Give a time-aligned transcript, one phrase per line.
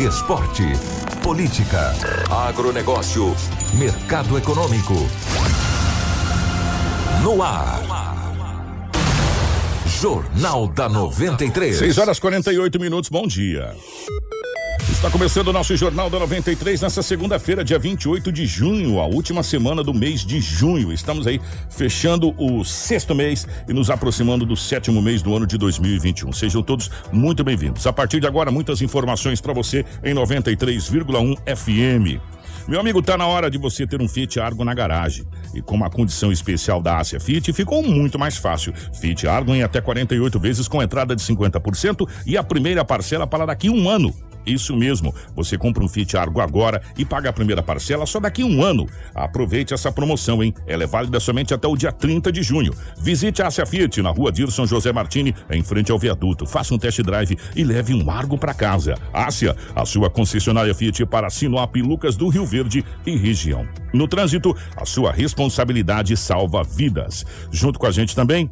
[0.00, 0.62] Esporte.
[1.24, 1.92] Política.
[2.30, 3.34] Agronegócio.
[3.74, 4.94] Mercado econômico.
[7.20, 7.82] No ar.
[10.00, 11.78] Jornal da 93.
[11.78, 13.74] 6 horas 48 minutos, bom dia.
[14.98, 19.44] Está começando o nosso Jornal da 93 nessa segunda-feira, dia 28 de junho, a última
[19.44, 20.92] semana do mês de junho.
[20.92, 21.40] Estamos aí
[21.70, 26.32] fechando o sexto mês e nos aproximando do sétimo mês do ano de 2021.
[26.32, 27.86] Sejam todos muito bem-vindos.
[27.86, 32.20] A partir de agora, muitas informações para você em 93,1 FM.
[32.66, 35.24] Meu amigo, tá na hora de você ter um Fiat Argo na garagem.
[35.54, 38.74] E com uma condição especial da Ásia Fiat, ficou muito mais fácil.
[39.00, 43.46] Fiat Argo em até 48 vezes com entrada de 50% e a primeira parcela para
[43.46, 44.12] daqui um ano.
[44.48, 48.42] Isso mesmo, você compra um Fiat Argo agora e paga a primeira parcela só daqui
[48.42, 48.86] a um ano.
[49.14, 50.54] Aproveite essa promoção, hein?
[50.66, 52.72] Ela é válida somente até o dia 30 de junho.
[52.98, 56.46] Visite a Ásia Fiat na rua Dirson José Martini, em frente ao viaduto.
[56.46, 58.94] Faça um test drive e leve um Argo para casa.
[59.12, 63.66] Ásia, a sua concessionária Fiat para Sinop, Lucas do Rio Verde e região.
[63.92, 67.24] No trânsito, a sua responsabilidade salva vidas.
[67.50, 68.50] Junto com a gente também,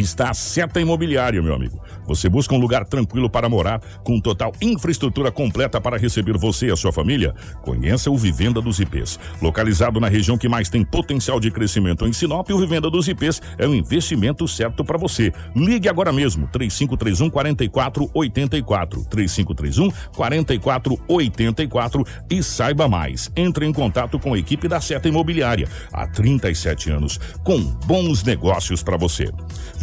[0.00, 1.80] está a Seta Imobiliária, meu amigo.
[2.06, 6.70] Você busca um lugar tranquilo para morar, com total infraestrutura completa para receber você e
[6.70, 7.34] a sua família?
[7.62, 9.18] Conheça o Vivenda dos IPs.
[9.42, 13.42] Localizado na região que mais tem potencial de crescimento em Sinop, o Vivenda dos IPs
[13.58, 15.32] é o investimento certo para você.
[15.54, 19.04] Ligue agora mesmo, 3531 4484.
[19.04, 23.30] 3531 4484 e saiba mais.
[23.36, 25.68] Entre em contato com a equipe da Seta Imobiliária.
[25.92, 29.30] Há 37 anos, com bons negócios para você.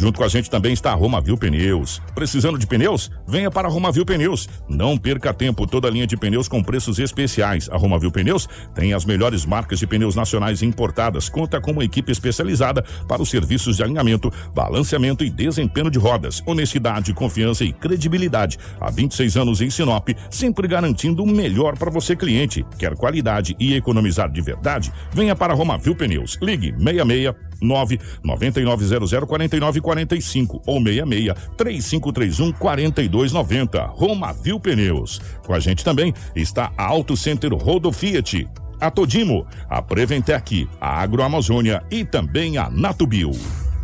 [0.06, 2.00] Junto com a gente também está a Roma Viu Pneus.
[2.14, 3.10] Precisando de pneus?
[3.26, 4.48] Venha para a Romavil Pneus.
[4.68, 7.68] Não perca tempo, toda a linha de pneus com preços especiais.
[7.68, 11.28] A Romavil Pneus tem as melhores marcas de pneus nacionais importadas.
[11.28, 16.40] Conta com uma equipe especializada para os serviços de alinhamento, balanceamento e desempenho de rodas.
[16.46, 18.58] Honestidade, confiança e credibilidade.
[18.80, 22.64] Há 26 anos em Sinop, sempre garantindo o melhor para você cliente.
[22.78, 24.92] Quer qualidade e economizar de verdade?
[25.12, 26.38] Venha para a Romavil Pneus.
[26.40, 33.82] Ligue 66 9 9900 4945 ou 66 3531 4290.
[33.86, 35.20] Roma Viu Pneus.
[35.44, 38.48] Com a gente também está a Auto Center Rodo Fiat.
[38.80, 43.30] A Todimo, a Preventec, a Agroamazônia e também a Natubio.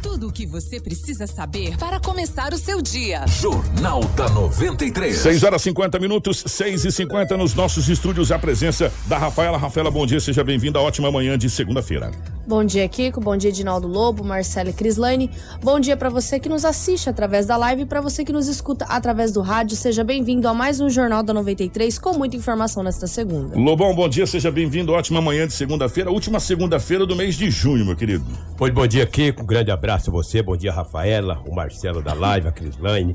[0.02, 3.24] Tudo o que você precisa saber para começar o seu dia.
[3.40, 5.16] Jornal da 93.
[5.16, 8.32] 6 horas 50 minutos, 6 e 50 nos nossos estúdios.
[8.32, 9.56] A presença da Rafaela.
[9.56, 10.80] Rafaela, bom dia, seja bem-vinda.
[10.80, 12.10] Ótima manhã de segunda-feira.
[12.44, 13.20] Bom dia, Kiko.
[13.20, 15.30] Bom dia, Edinaldo Lobo, Marcela e Crislane.
[15.62, 18.48] Bom dia para você que nos assiste através da live e para você que nos
[18.48, 19.76] escuta através do rádio.
[19.76, 23.56] Seja bem-vindo a mais um Jornal da 93 com muita informação nesta segunda.
[23.56, 24.92] Lobão, bom dia, seja bem-vindo.
[24.92, 28.24] Ótima manhã de segunda-feira, última segunda-feira do mês de junho, meu querido.
[28.58, 29.42] Muito bom dia, Kiko.
[29.42, 30.42] Um grande abraço a você.
[30.42, 33.14] Bom dia, Rafaela, o Marcelo da live, a Crislane.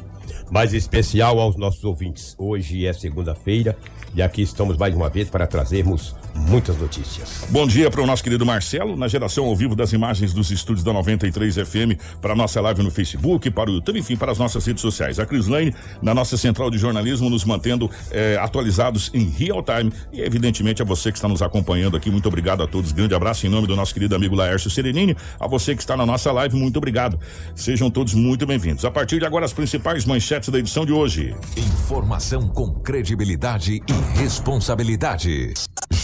[0.52, 2.36] Mais especial aos nossos ouvintes.
[2.38, 3.76] Hoje é segunda-feira
[4.14, 7.46] e aqui estamos mais uma vez para trazermos muitas notícias.
[7.50, 10.84] Bom dia para o nosso querido Marcelo, na geração ao vivo das imagens dos estúdios
[10.84, 14.38] da 93 FM, para a nossa live no Facebook, para o YouTube, enfim, para as
[14.38, 15.20] nossas redes sociais.
[15.20, 19.92] A Crislane, na nossa central de jornalismo, nos mantendo eh, atualizados em real time.
[20.12, 22.92] E, evidentemente, a você que está nos acompanhando aqui, muito obrigado a todos.
[22.92, 25.16] Grande abraço em nome do nosso querido amigo Laércio Serenini.
[25.40, 27.20] A você que está na nossa live, muito obrigado.
[27.56, 28.86] Sejam todos muito bem-vindos.
[28.86, 31.36] A partir de agora, as principais manchetes da edição de hoje.
[31.56, 35.54] Informação com credibilidade e responsabilidade.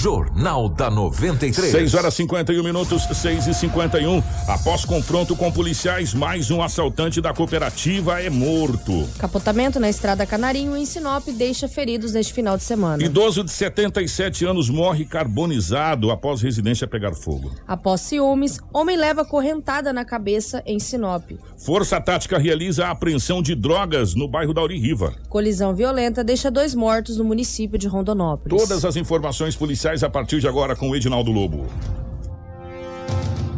[0.03, 1.71] Jornal da 93.
[1.71, 4.21] 6 horas 51 minutos, 6 e 51.
[4.49, 9.07] Após confronto com policiais, mais um assaltante da cooperativa é morto.
[9.17, 13.01] Capotamento na estrada Canarinho em Sinop deixa feridos neste final de semana.
[13.01, 17.53] Idoso de 77 anos morre carbonizado após residência pegar fogo.
[17.65, 21.31] Após ciúmes, homem leva correntada na cabeça em Sinop.
[21.57, 25.13] Força Tática realiza a apreensão de drogas no bairro da Auririva.
[25.29, 28.61] Colisão violenta deixa dois mortos no município de Rondonópolis.
[28.61, 31.67] Todas as informações policiais a partir de agora com o Edinaldo Lobo.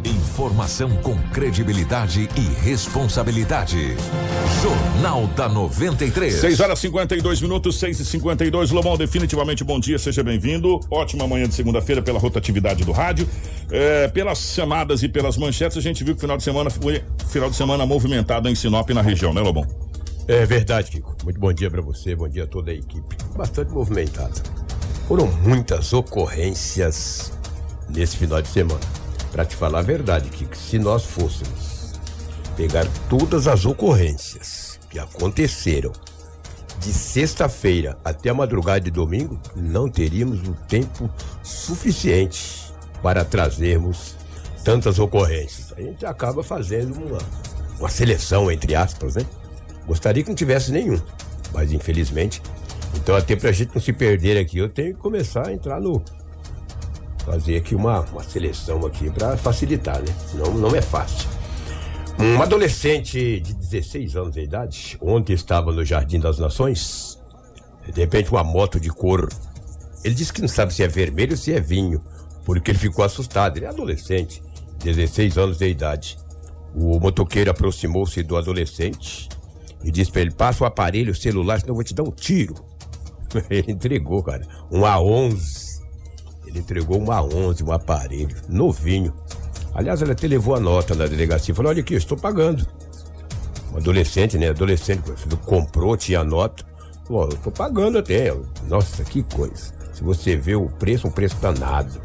[0.03, 3.95] Informação com credibilidade e responsabilidade.
[4.61, 6.33] Jornal da 93.
[6.33, 10.81] 6 horas 52 minutos, 6 e 52 Lobão, definitivamente bom dia, seja bem-vindo.
[10.91, 13.29] Ótima manhã de segunda-feira pela rotatividade do rádio.
[13.71, 17.01] É, pelas chamadas e pelas manchetes, a gente viu que o final de semana foi
[17.29, 19.65] final de semana movimentado em Sinop na região, né, Lobão?
[20.27, 21.15] É verdade, Kiko.
[21.23, 23.15] Muito bom dia para você, bom dia a toda a equipe.
[23.37, 24.64] Bastante movimentada.
[25.07, 27.31] Foram muitas ocorrências
[27.87, 28.81] nesse final de semana.
[29.31, 31.93] Para te falar a verdade, que se nós fôssemos
[32.57, 35.91] pegar todas as ocorrências que aconteceram
[36.79, 41.07] de sexta-feira até a madrugada de domingo, não teríamos o tempo
[41.43, 42.73] suficiente
[43.03, 44.15] para trazermos
[44.63, 45.71] tantas ocorrências.
[45.77, 47.19] A gente acaba fazendo uma,
[47.79, 49.25] uma seleção, entre aspas, né?
[49.85, 50.99] Gostaria que não tivesse nenhum,
[51.53, 52.41] mas infelizmente.
[53.05, 56.01] Então, até pra gente não se perder aqui, eu tenho que começar a entrar no.
[57.23, 60.07] Fazer aqui uma, uma seleção aqui para facilitar, né?
[60.25, 61.29] Senão não é fácil.
[62.19, 67.19] Um adolescente de 16 anos de idade, ontem estava no Jardim das Nações,
[67.93, 69.29] de repente uma moto de cor.
[70.03, 72.01] Ele disse que não sabe se é vermelho ou se é vinho,
[72.43, 73.57] porque ele ficou assustado.
[73.57, 74.41] Ele é adolescente,
[74.83, 76.17] 16 anos de idade.
[76.73, 79.29] O motoqueiro aproximou-se do adolescente
[79.83, 82.73] e disse para ele: passa o aparelho celular, senão eu vou te dar um tiro.
[83.49, 85.81] Ele entregou, cara, um A11.
[86.45, 89.13] Ele entregou um A11, um aparelho, novinho.
[89.73, 91.53] Aliás, ele até levou a nota na delegacia.
[91.53, 92.65] Falou: olha aqui, eu estou pagando.
[93.73, 94.49] Um adolescente, né?
[94.49, 95.01] Adolescente,
[95.45, 96.63] comprou, tinha nota.
[97.05, 98.33] Falou: eu estou pagando até.
[98.69, 99.73] Nossa, que coisa.
[99.93, 101.99] Se você vê o preço, um preço danado.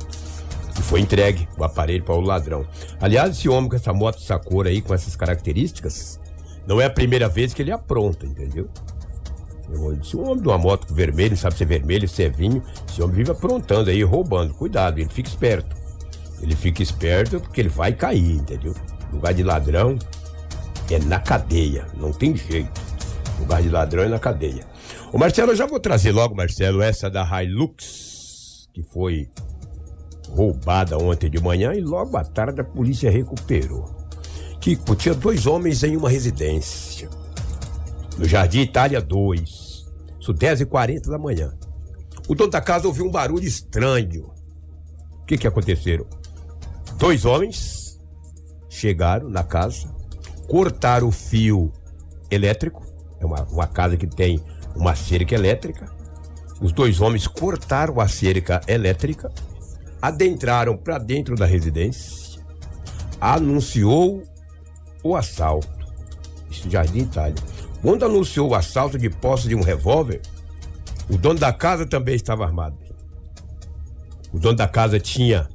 [0.78, 2.66] E foi entregue o aparelho para o ladrão.
[3.00, 6.18] Aliás, esse homem com essa moto Sakura aí, com essas características,
[6.66, 8.68] não é a primeira vez que ele apronta, entendeu?
[10.02, 13.00] Se um homem de uma moto vermelha, sabe se é vermelho, se é vinho, esse
[13.02, 14.52] homem vive aprontando aí, roubando.
[14.54, 15.76] Cuidado, ele fica esperto.
[16.42, 18.74] Ele fica esperto porque ele vai cair, entendeu?
[19.12, 19.98] Lugar de ladrão
[20.90, 22.80] é na cadeia, não tem jeito.
[23.38, 24.66] Lugar de ladrão é na cadeia.
[25.12, 29.28] O Marcelo, eu já vou trazer logo, Marcelo, essa da Hilux, que foi
[30.30, 33.84] roubada ontem de manhã e logo à tarde a polícia recuperou.
[34.60, 37.08] Que tinha dois homens em uma residência
[38.20, 39.40] no Jardim Itália 2,
[40.20, 41.54] isso 10h40 da manhã.
[42.28, 44.30] O dono da casa ouviu um barulho estranho.
[45.22, 46.06] O que que aconteceram?
[46.98, 47.98] Dois homens
[48.68, 49.88] chegaram na casa,
[50.46, 51.72] cortaram o fio
[52.30, 52.84] elétrico,
[53.18, 54.38] é uma, uma casa que tem
[54.76, 55.90] uma cerca elétrica.
[56.60, 59.32] Os dois homens cortaram a cerca elétrica,
[60.02, 62.38] adentraram para dentro da residência,
[63.18, 64.22] anunciou
[65.02, 65.70] o assalto.
[66.50, 67.42] Isso Jardim Itália.
[67.82, 70.20] Quando anunciou o assalto de posse de um revólver,
[71.08, 72.76] o dono da casa também estava armado.
[74.32, 75.48] O dono da casa tinha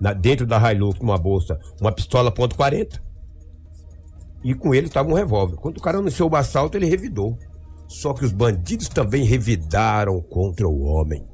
[0.00, 3.00] na, dentro da Hilux, numa bolsa, uma pistola ponto .40.
[4.42, 5.56] E com ele estava um revólver.
[5.56, 7.38] Quando o cara anunciou o assalto, ele revidou.
[7.88, 11.24] Só que os bandidos também revidaram contra o homem.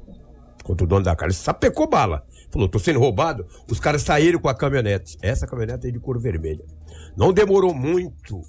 [0.63, 1.27] Contra o dono da casa.
[1.27, 2.23] Ele sapecou bala.
[2.49, 3.45] Falou, tô sendo roubado.
[3.69, 5.17] Os caras saíram com a caminhonete.
[5.21, 6.63] Essa caminhonete é de cor vermelha.
[7.15, 8.41] Não demorou muito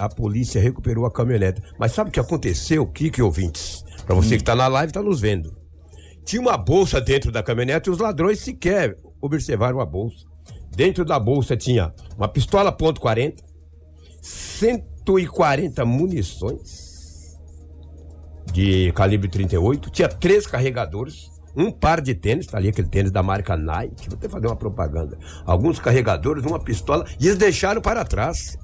[0.00, 1.62] a polícia recuperou a caminhonete.
[1.78, 3.84] Mas sabe o que aconteceu, Kiki ouvintes?
[4.06, 5.54] Para você que tá na live, tá nos vendo.
[6.24, 10.24] Tinha uma bolsa dentro da caminhonete e os ladrões sequer observaram a bolsa.
[10.74, 13.34] Dentro da bolsa tinha uma pistola ponto .40,
[14.22, 17.38] 140 munições
[18.52, 23.22] de calibre 38, tinha três carregadores, um par de tênis, tá ali aquele tênis da
[23.22, 25.18] marca Nike, vou até fazer uma propaganda.
[25.44, 28.56] Alguns carregadores, uma pistola, e eles deixaram para trás.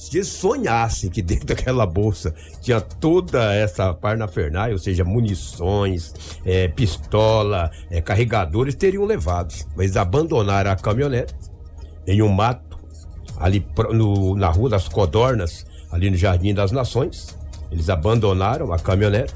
[0.00, 7.70] Se sonhassem que dentro daquela bolsa tinha toda essa parnafernália, ou seja, munições, é, pistola,
[7.90, 9.54] é, carregadores, teriam levado.
[9.76, 11.34] Mas abandonaram a caminhonete
[12.06, 12.78] em um mato,
[13.36, 17.36] ali no, na Rua das Codornas, ali no Jardim das Nações.
[17.70, 19.34] Eles abandonaram a caminhonete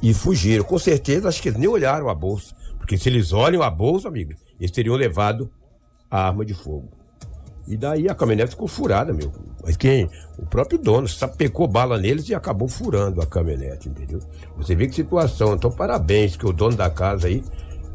[0.00, 0.62] e fugiram.
[0.62, 2.54] Com certeza, acho que eles nem olharam a bolsa.
[2.78, 5.50] Porque se eles olham a bolsa, amigo, eles teriam levado
[6.08, 6.88] a arma de fogo.
[7.66, 9.32] E daí a caminhonete ficou furada, meu.
[9.64, 10.08] Mas quem?
[10.38, 14.20] O próprio dono sapecou bala neles e acabou furando a caminhonete, entendeu?
[14.56, 15.54] Você vê que situação.
[15.54, 17.42] Então, parabéns, que o dono da casa aí,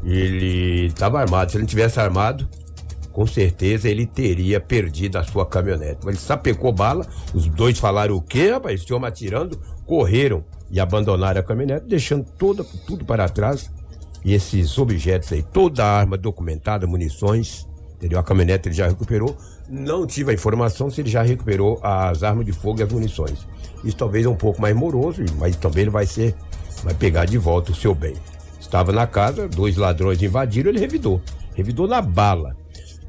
[0.02, 1.50] ele estava armado.
[1.50, 2.48] Se ele não tivesse armado,
[3.12, 6.00] com certeza ele teria perdido a sua caminhonete.
[6.04, 8.80] Mas ele sapecou bala, os dois falaram o quê, rapaz?
[8.80, 13.70] Esse homem atirando, correram e abandonaram a caminhonete, deixando toda, tudo para trás.
[14.24, 18.18] E esses objetos aí, toda a arma documentada, munições, entendeu?
[18.18, 19.36] A caminhonete ele já recuperou
[19.68, 23.46] não tive a informação se ele já recuperou as armas de fogo e as munições.
[23.84, 26.34] Isso talvez é um pouco mais moroso, mas também ele vai ser,
[26.82, 28.14] vai pegar de volta o seu bem.
[28.58, 31.20] Estava na casa, dois ladrões invadiram, ele revidou.
[31.54, 32.56] Revidou na bala.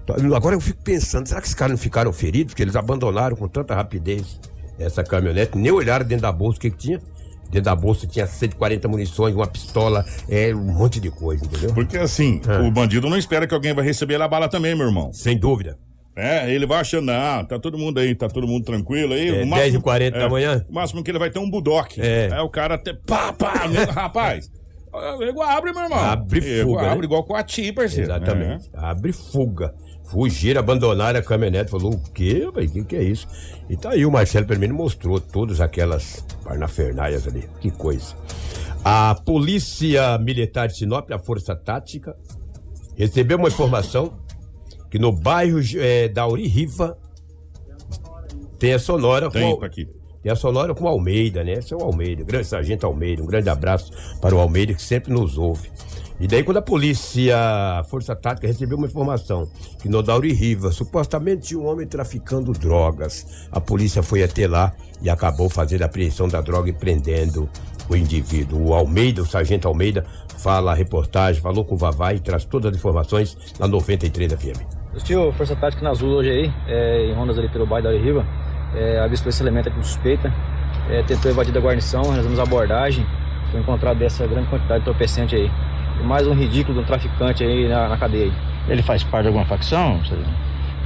[0.03, 2.53] Então, agora eu fico pensando, será que esses caras não ficaram feridos?
[2.53, 4.39] Porque eles abandonaram com tanta rapidez
[4.77, 7.01] essa caminhonete, nem olharam dentro da bolsa o que, que tinha.
[7.49, 11.73] Dentro da bolsa tinha 140 munições, uma pistola, é um monte de coisa, entendeu?
[11.73, 12.61] Porque assim, ah.
[12.61, 15.11] o bandido não espera que alguém vai receber a bala também, meu irmão.
[15.13, 15.77] Sem dúvida.
[16.15, 19.29] É, ele vai achando, ah, tá todo mundo aí, tá todo mundo tranquilo aí.
[19.29, 20.65] É, 10 h 40 é, da manhã?
[20.69, 22.01] O máximo que ele vai ter um budoque.
[22.01, 22.29] É.
[22.31, 23.53] Aí o cara até, pá, pá,
[23.89, 24.51] rapaz.
[25.19, 25.99] Nego abre, meu irmão.
[25.99, 26.89] Abre fuga, né?
[26.89, 28.11] abre igual com a ti, parceiro.
[28.11, 28.69] Exatamente.
[28.73, 29.73] Abre fuga.
[30.09, 31.69] Fugiram, abandonaram a caminhonete.
[31.69, 32.67] Falou, o quê, velho?
[32.67, 33.27] O que, que é isso?
[33.69, 37.47] E tá aí, o Marcelo Permino mostrou todas aquelas parnafernaias ali.
[37.61, 38.15] Que coisa.
[38.83, 42.15] A Polícia Militar de Sinop, a Força Tática,
[42.95, 44.13] recebeu uma informação
[44.89, 46.97] que no bairro eh, da Riva
[48.57, 49.87] tem a Sonora Tem com, aqui.
[50.23, 51.53] tem a Sonora com o Almeida, né?
[51.53, 53.21] Esse é o Almeida, grande sargento Almeida.
[53.21, 55.69] Um grande abraço para o Almeida que sempre nos ouve.
[56.19, 57.37] E daí, quando a polícia,
[57.79, 59.47] a Força Tática, recebeu uma informação
[59.81, 64.73] que no Dauri Riva supostamente tinha um homem traficando drogas, a polícia foi até lá
[65.01, 67.49] e acabou fazendo a apreensão da droga e prendendo
[67.89, 68.67] o indivíduo.
[68.67, 70.05] O Almeida, o sargento Almeida,
[70.37, 74.59] fala a reportagem, falou com o Vavá e traz todas as informações na 93 FM.
[74.91, 78.25] Existiu Força Tática na Azul hoje aí, é, em rondas ali pelo bairro da Riva.
[78.75, 80.33] É, avistou esse elemento aqui suspeita.
[80.89, 83.05] É, tentou evadir da guarnição, realizamos a abordagem.
[83.51, 85.49] Foi encontrado dessa grande quantidade de entorpecente aí.
[86.03, 88.25] Mais um ridículo de um traficante aí na, na cadeia.
[88.25, 88.33] aí.
[88.67, 89.99] Ele faz parte de alguma facção?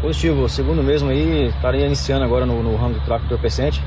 [0.01, 3.81] Positivo, segundo mesmo aí, estaria iniciando agora no, no ramo do tráfico entorpecente.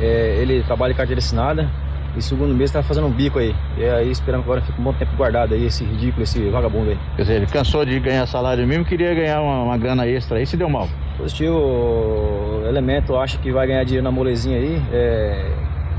[0.00, 1.70] É, ele trabalha em carteira assinada
[2.16, 3.54] e segundo mês está fazendo um bico aí.
[3.76, 6.90] E aí esperando que agora fique um bom tempo guardado aí, esse ridículo, esse vagabundo
[6.90, 6.98] aí.
[7.16, 10.46] Quer dizer, ele cansou de ganhar salário mínimo, queria ganhar uma, uma grana extra aí,
[10.46, 10.88] se deu mal.
[11.16, 15.52] Positivo, o elemento acha que vai ganhar dinheiro na molezinha aí, é,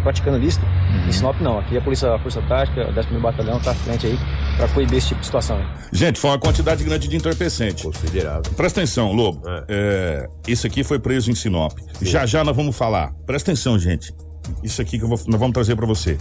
[0.04, 0.66] praticando lícito.
[1.08, 4.08] Em Sinop não, aqui a polícia, a Força Tática, o 11º Batalhão tá à frente
[4.08, 4.20] aí
[4.58, 5.60] para coibir esse tipo de situação.
[5.92, 7.84] Gente, foi uma quantidade grande de entorpecente.
[7.84, 8.52] Considerável.
[8.56, 9.42] Presta atenção, Lobo.
[9.68, 11.74] É, isso aqui foi preso em Sinop.
[12.02, 13.12] Já já nós vamos falar.
[13.26, 14.14] Presta atenção, gente.
[14.62, 16.18] Isso aqui que eu vou- nós vamos trazer pra você.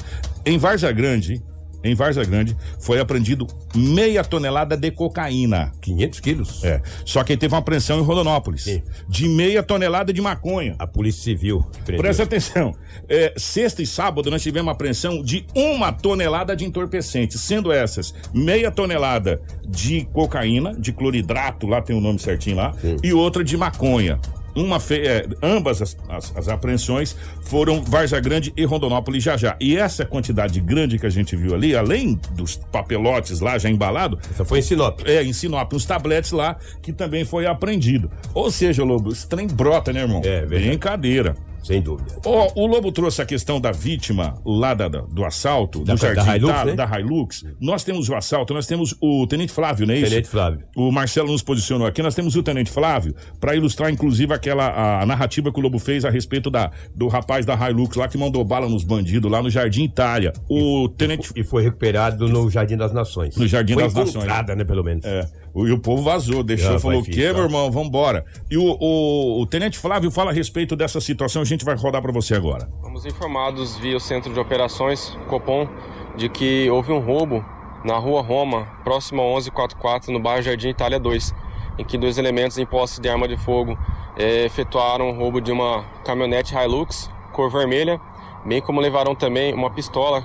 [0.46, 1.42] Em Várzea Grande,
[1.84, 5.72] em Várzea Grande, foi apreendido meia tonelada de cocaína.
[5.80, 6.64] 500 quilos.
[6.64, 6.80] É.
[7.04, 8.64] Só que teve uma apreensão em Rondonópolis.
[8.64, 8.82] Sim.
[9.08, 10.74] De meia tonelada de maconha.
[10.78, 11.64] A Polícia Civil.
[11.84, 12.74] Presta atenção.
[13.08, 18.14] É, sexta e sábado nós tivemos uma apreensão de uma tonelada de entorpecentes, sendo essas
[18.32, 23.56] meia tonelada de cocaína, de cloridrato, lá tem o nome certinho lá, e outra de
[23.56, 24.18] maconha.
[24.54, 29.56] Uma fe- é, ambas as, as- as apreensões foram Varza Grande e Rondonópolis já já.
[29.60, 34.18] E essa quantidade grande que a gente viu ali, além dos papelotes lá já embalado,
[34.30, 35.00] Essa foi em Sinop.
[35.06, 38.10] é, em Sinop, uns tabletes lá que também foi apreendido.
[38.34, 40.20] Ou seja, Lobo, esse trem brota, né, irmão?
[40.24, 40.68] É, verdade.
[40.68, 41.34] Brincadeira.
[41.62, 42.16] Sem dúvida.
[42.24, 46.00] Ó, o Lobo trouxe a questão da vítima lá da- da- do assalto, Da- do
[46.00, 46.76] Jardim da Hilux, Itália, né?
[46.86, 47.44] da Hilux.
[47.60, 50.10] Nós temos o assalto, nós temos o Tenente Flávio, não é isso?
[50.10, 50.60] Tenente Flávio.
[50.76, 55.06] O Marcelo nos posicionou aqui, nós temos o Tenente Flávio para ilustrar, inclusive, aquela a
[55.06, 58.44] narrativa que o Lobo fez a respeito da, do rapaz da Hilux lá que mandou
[58.44, 60.32] bala nos bandidos lá no Jardim Itália.
[60.48, 61.30] O Tenente.
[61.36, 63.36] E foi recuperado no Jardim das Nações.
[63.36, 64.16] No Jardim foi das Nações.
[64.16, 65.04] encontrada, né, pelo menos.
[65.04, 67.70] É, o, e o povo vazou, deixou, Ah, falou o quê, meu irmão?
[67.70, 68.24] Vambora.
[68.50, 72.00] E o, o, o Tenente Flávio fala a respeito dessa situação, a gente vai rodar
[72.00, 72.68] para você agora.
[72.80, 75.68] Fomos informados via o Centro de Operações, Copom,
[76.16, 77.44] de que houve um roubo
[77.84, 81.34] na rua Roma, próximo a 1144, no bairro Jardim Itália 2,
[81.78, 83.76] em que dois elementos em posse de arma de fogo
[84.16, 88.00] eh, efetuaram o roubo de uma caminhonete Hilux, cor vermelha,
[88.44, 90.22] bem como levaram também uma pistola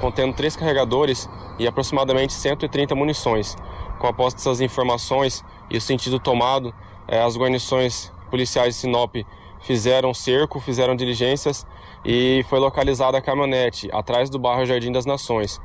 [0.00, 1.28] contendo três carregadores
[1.58, 3.56] e aproximadamente 130 munições.
[3.98, 6.74] Com a posse dessas informações e o sentido tomado,
[7.08, 9.14] eh, as guarnições policiais de Sinop
[9.60, 11.66] fizeram cerco, fizeram diligências
[12.04, 15.60] e foi localizada a caminhonete atrás do bairro Jardim das Nações.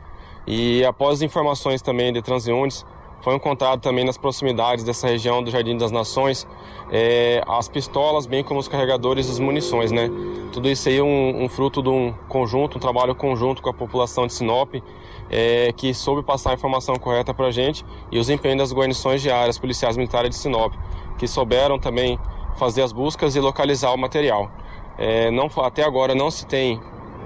[0.47, 2.85] E após informações também de transeuntes,
[3.21, 6.47] foi encontrado também nas proximidades dessa região do Jardim das Nações
[6.91, 10.09] eh, as pistolas, bem como os carregadores e as munições, né?
[10.51, 13.73] Tudo isso aí é um, um fruto de um conjunto, um trabalho conjunto com a
[13.73, 14.75] população de Sinop,
[15.29, 19.21] eh, que soube passar a informação correta para a gente e os empenhos das guarnições
[19.21, 20.73] diárias policiais militares de Sinop,
[21.17, 22.19] que souberam também
[22.57, 24.49] fazer as buscas e localizar o material.
[24.97, 26.79] Eh, não, até agora não se tem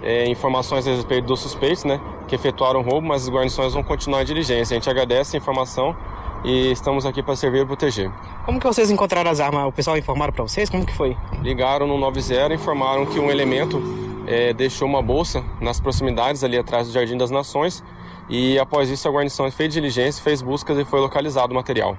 [0.03, 3.83] eh, informações a respeito dos suspeitos, né, que efetuaram o roubo, mas as guarnições vão
[3.83, 4.75] continuar em diligência.
[4.75, 5.95] A gente agradece a informação
[6.43, 8.11] e estamos aqui para servir e proteger.
[8.45, 9.65] Como que vocês encontraram as armas?
[9.67, 10.69] O pessoal informaram pra vocês?
[10.69, 11.17] Como que foi?
[11.41, 13.81] Ligaram no 90 e informaram que um elemento
[14.27, 17.83] eh, deixou uma bolsa nas proximidades ali atrás do Jardim das Nações
[18.29, 21.97] e após isso a guarnição fez diligência, fez buscas e foi localizado o material.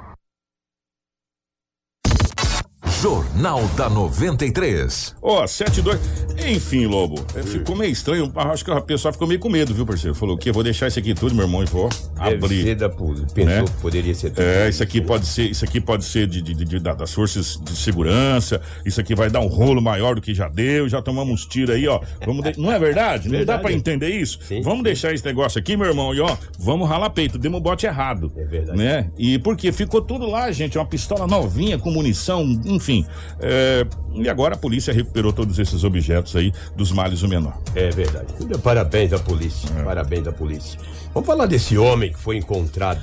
[3.09, 5.15] Jornal da 93.
[5.21, 6.01] Ó, 72.
[6.49, 8.33] Enfim, Lobo, é, ficou meio estranho.
[8.35, 10.15] ah, Acho que a pessoa ficou meio com medo, viu, parceiro?
[10.15, 12.63] Falou que vou deixar isso aqui tudo, meu irmão, e vou Deve abrir.
[12.63, 13.27] ser da polícia.
[13.35, 13.65] Pensou né?
[13.67, 14.33] que poderia ser.
[14.39, 17.61] É, isso aqui pode ser, isso aqui pode ser de, de- de- da- das forças
[17.63, 18.63] de segurança.
[18.87, 20.89] Isso aqui vai dar um rolo maior do que já deu.
[20.89, 22.01] Já tomamos uns tiros aí, ó.
[22.25, 23.29] Vamos de- Não é verdade?
[23.29, 24.39] Não dá pra entender isso?
[24.49, 24.85] Sim, vamos sim.
[24.85, 27.37] deixar esse negócio aqui, meu irmão, e ó, vamos ralar peito.
[27.37, 28.33] Demos o bote errado.
[28.35, 28.79] É verdade.
[28.79, 29.11] Né?
[29.19, 30.79] E porque ficou tudo lá, gente.
[30.79, 32.94] Uma pistola novinha com munição, enfim.
[33.41, 37.59] É, e agora a polícia recuperou todos esses objetos aí dos males o menor.
[37.75, 38.27] É verdade.
[38.63, 39.69] Parabéns à polícia.
[39.83, 40.79] Parabéns à polícia.
[41.15, 43.01] Vamos falar desse homem que foi encontrado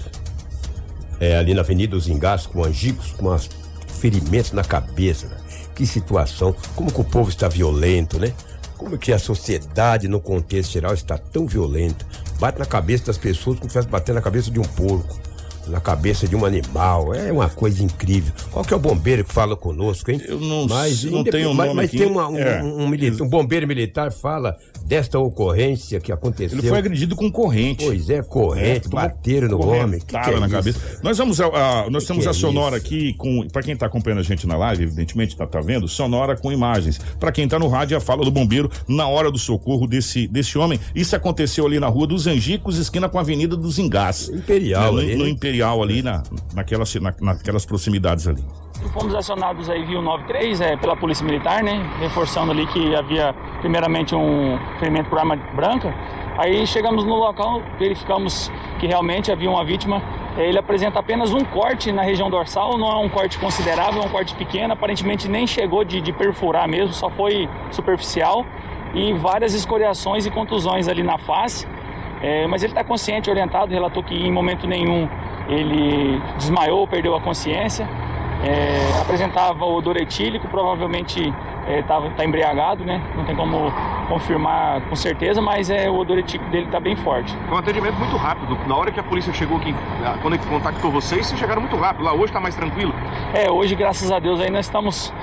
[1.19, 3.49] é, ali na Avenida dos Engás com angicos, com as
[3.99, 5.27] ferimentos na cabeça.
[5.27, 5.37] né?
[5.75, 6.55] Que situação.
[6.75, 8.33] Como que o povo está violento, né?
[8.77, 12.05] Como que a sociedade, no contexto geral, está tão violenta.
[12.39, 15.19] Bate na cabeça das pessoas como se fosse bater na cabeça de um porco.
[15.67, 17.13] Na cabeça de um animal.
[17.13, 18.33] É uma coisa incrível.
[18.51, 20.21] Qual que é o bombeiro que fala conosco, hein?
[20.27, 21.97] Eu não, Mas, não indep- tenho o mas, nome mas aqui.
[21.99, 22.61] tem uma- um, É.
[22.63, 26.57] um, um milita- um bombeiro militar fala desta ocorrência que aconteceu.
[26.59, 27.85] Ele foi agredido com corrente.
[27.85, 29.99] Pois é, corrente, tomou bateram no homem.
[29.99, 30.99] Que que é na isso, cabeça.
[31.03, 33.75] Nós vamos a, a- nós Que temos que a é sonora aqui com para quem
[33.75, 36.99] tá acompanhando a gente na live, evidentemente tá, tá vendo, sonora com imagens.
[37.19, 40.57] Para quem tá no rádio, a fala do bombeiro na hora do socorro desse desse
[40.57, 40.79] homem.
[40.95, 44.29] Isso aconteceu ali na Rua dos Angicos, esquina com a Avenida dos Engás.
[44.29, 45.29] Imperial no, ali, no né?
[45.29, 46.23] Imperial ali na
[46.53, 48.43] naquela, na, naquelas proximidades ali.
[48.89, 51.81] Fomos acionados aí via o 93 é, pela Polícia Militar, né?
[51.99, 55.93] Reforçando ali que havia primeiramente um ferimento por arma branca.
[56.37, 60.01] Aí chegamos no local, verificamos que realmente havia uma vítima.
[60.37, 64.05] É, Ele apresenta apenas um corte na região dorsal, não é um corte considerável, é
[64.05, 68.45] um corte pequeno, aparentemente nem chegou de, de perfurar mesmo, só foi superficial.
[68.93, 71.65] E várias escoriações e contusões ali na face.
[72.21, 75.07] É, mas ele está consciente, orientado, relatou que em momento nenhum
[75.47, 77.87] ele desmaiou, perdeu a consciência.
[78.43, 81.33] É, apresentava odor etílico, provavelmente
[81.67, 83.01] está embriagado, né?
[83.15, 83.71] Não tem como
[84.07, 87.35] confirmar com certeza, mas é, o odor etílico dele está bem forte.
[87.47, 88.57] Foi um atendimento muito rápido.
[88.67, 89.73] Na hora que a polícia chegou aqui,
[90.21, 92.03] quando ele contactou vocês, vocês chegaram muito rápido.
[92.03, 92.93] Lá hoje está mais tranquilo.
[93.33, 95.13] É, hoje, graças a Deus, aí nós estamos,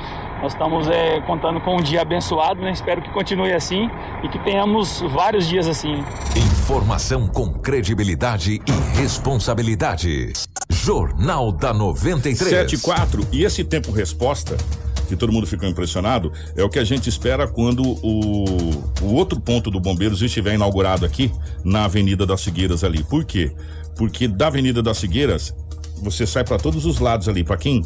[0.40, 2.70] nós estamos é, contando com um dia abençoado, né?
[2.70, 3.90] Espero que continue assim
[4.22, 6.04] e que tenhamos vários dias assim.
[6.36, 10.32] Informação com credibilidade e responsabilidade.
[10.88, 12.48] Jornal da 93.
[12.48, 13.28] 7 e 4.
[13.30, 14.56] E esse tempo resposta,
[15.06, 18.44] que todo mundo ficou impressionado, é o que a gente espera quando o,
[19.02, 21.30] o outro ponto do Bombeiros estiver inaugurado aqui
[21.62, 23.04] na Avenida das Figueiras ali.
[23.04, 23.52] Por quê?
[23.96, 25.54] Porque da Avenida das Figueiras
[26.02, 27.84] você sai para todos os lados ali, para quem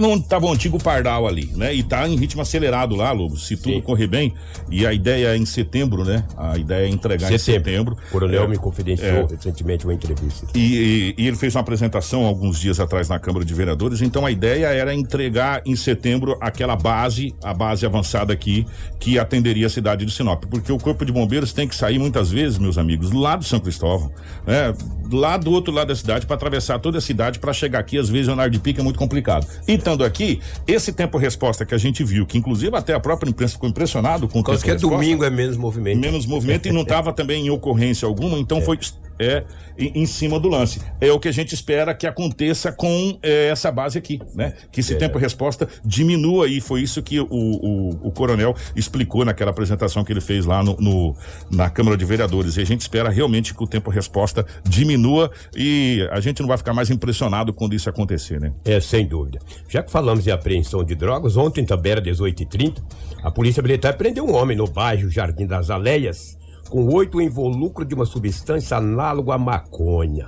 [0.00, 1.74] não tava o antigo Pardal ali, né?
[1.74, 4.34] E tá em ritmo acelerado lá, Lobo, se tudo correr bem.
[4.70, 6.24] E a ideia é em setembro, né?
[6.36, 7.96] A ideia é entregar em setembro.
[8.08, 9.26] O coronel É, me confidenciou é.
[9.34, 10.46] recentemente uma entrevista.
[10.54, 14.00] E, e- e ele fez uma apresentação alguns dias atrás na Câmara de Vereadores.
[14.02, 18.66] Então a ideia era entregar em setembro aquela base, a base avançada aqui,
[18.98, 20.44] que atenderia a cidade de Sinop.
[20.50, 23.60] Porque o Corpo de Bombeiros tem que sair muitas vezes, meus amigos, lá do São
[23.60, 24.10] Cristóvão,
[24.46, 24.74] né?
[25.10, 28.08] Lá do outro lado da cidade, para atravessar toda a cidade, para chegar aqui, às
[28.08, 29.46] vezes, o andar de pique é muito complicado.
[29.66, 33.54] E estando aqui, esse tempo-resposta que a gente viu, que inclusive até a própria imprensa
[33.54, 35.98] ficou impressionado com o causa que é domingo, é menos movimento.
[35.98, 38.78] menos movimento e não estava também em ocorrência alguma, então foi
[39.18, 39.44] é,
[39.78, 40.80] em, em cima do lance.
[41.00, 44.54] É o que a gente espera que aconteça com é, essa base aqui, né?
[44.70, 50.04] Que esse tempo-resposta diminua e foi isso que o, o, o coronel explicou naquela apresentação
[50.04, 51.16] que ele fez lá no, no-
[51.50, 52.56] na Câmara de Vereadores.
[52.56, 56.72] E a gente espera realmente que o tempo-resposta diminua e a gente não vai ficar
[56.74, 58.52] mais impressionado quando isso acontecer, né?
[58.64, 59.38] É, sem dúvida.
[59.68, 62.82] Já que falamos em apreensão de drogas, ontem também era 18h30,
[63.22, 66.35] a Polícia Militar prendeu um homem no bairro Jardim das Aleias
[66.68, 70.26] com oito involucro de uma substância análoga à maconha.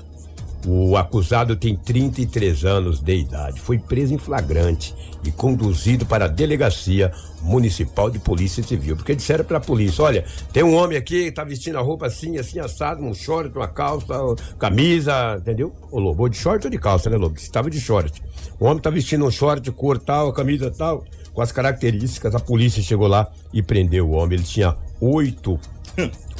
[0.66, 3.60] O acusado tem 33 anos de idade.
[3.60, 8.96] Foi preso em flagrante e conduzido para a Delegacia Municipal de Polícia Civil.
[8.96, 12.06] Porque disseram para a polícia: olha, tem um homem aqui que tá vestindo a roupa
[12.06, 14.14] assim, assim, assado, um short, uma calça,
[14.58, 15.72] camisa, entendeu?
[15.92, 17.36] Ô Lobo, de short ou de calça, né, Lobo?
[17.36, 18.20] Estava de short.
[18.58, 22.34] O homem tá vestindo um short, cor tal, camisa tal, com as características.
[22.34, 24.38] A polícia chegou lá e prendeu o homem.
[24.38, 25.58] Ele tinha oito.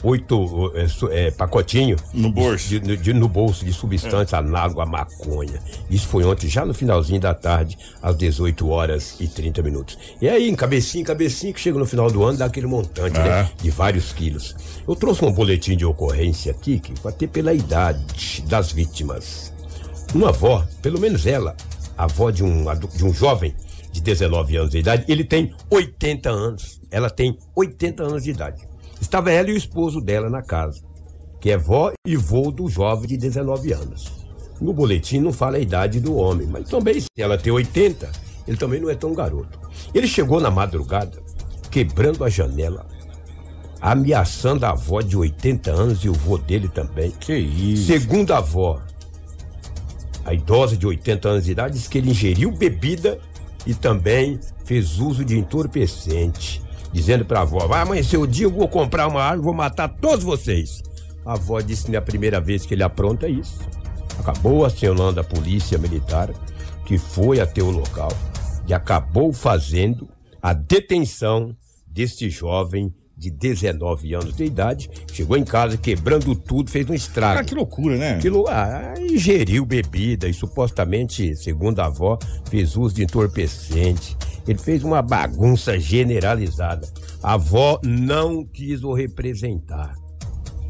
[0.04, 5.60] Oito é, é, pacotinho no bolso de, de- no bolso de substância análoga à maconha.
[5.90, 9.98] Isso foi ontem, já no finalzinho da tarde, às 18 horas e 30 minutos.
[10.22, 13.50] E aí, em cabecinho, cabecinho, que chega no final do ano, dá aquele montante, né?
[13.60, 14.54] De vários quilos.
[14.86, 19.52] Eu trouxe um boletim de ocorrência aqui, que vai ter pela idade das vítimas.
[20.14, 21.56] Uma avó, pelo menos ela,
[21.96, 23.52] avó de um, de um jovem
[23.90, 26.80] de 19 anos de idade, ele tem 80 anos.
[26.90, 28.68] Ela tem 80 anos de idade.
[29.00, 30.82] Estava ela e o esposo dela na casa,
[31.40, 34.12] que é vó e vô do jovem de 19 anos.
[34.60, 38.10] No boletim não fala a idade do homem, mas também se ela tem 80,
[38.46, 39.58] ele também não é tão garoto.
[39.94, 41.22] Ele chegou na madrugada,
[41.70, 42.86] quebrando a janela,
[43.80, 47.12] ameaçando a avó de 80 anos e o vô dele também.
[47.12, 47.86] Que isso?
[47.86, 48.82] Segundo a avó,
[50.24, 53.18] a idosa de 80 anos de idade diz que ele ingeriu bebida
[53.66, 56.60] e também fez uso de entorpecente,
[56.92, 59.88] dizendo para a avó: vai amanhecer o dia, eu vou comprar uma arma, vou matar
[59.88, 60.82] todos vocês.
[61.24, 63.58] A avó disse que não é a primeira vez que ele apronta isso.
[64.18, 66.30] Acabou acionando a polícia militar,
[66.84, 68.10] que foi até o local
[68.68, 70.08] e acabou fazendo
[70.42, 76.88] a detenção deste jovem de 19 anos de idade, chegou em casa quebrando tudo, fez
[76.88, 77.40] um estrago.
[77.40, 78.18] Ah, que loucura, né?
[78.18, 82.16] Que lou- ah, ingeriu bebida e supostamente, segundo a avó,
[82.48, 84.16] fez uso de entorpecente.
[84.46, 86.88] Ele fez uma bagunça generalizada.
[87.22, 89.94] A avó não quis o representar.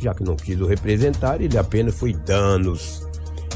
[0.00, 3.06] Já que não quis o representar, ele apenas foi danos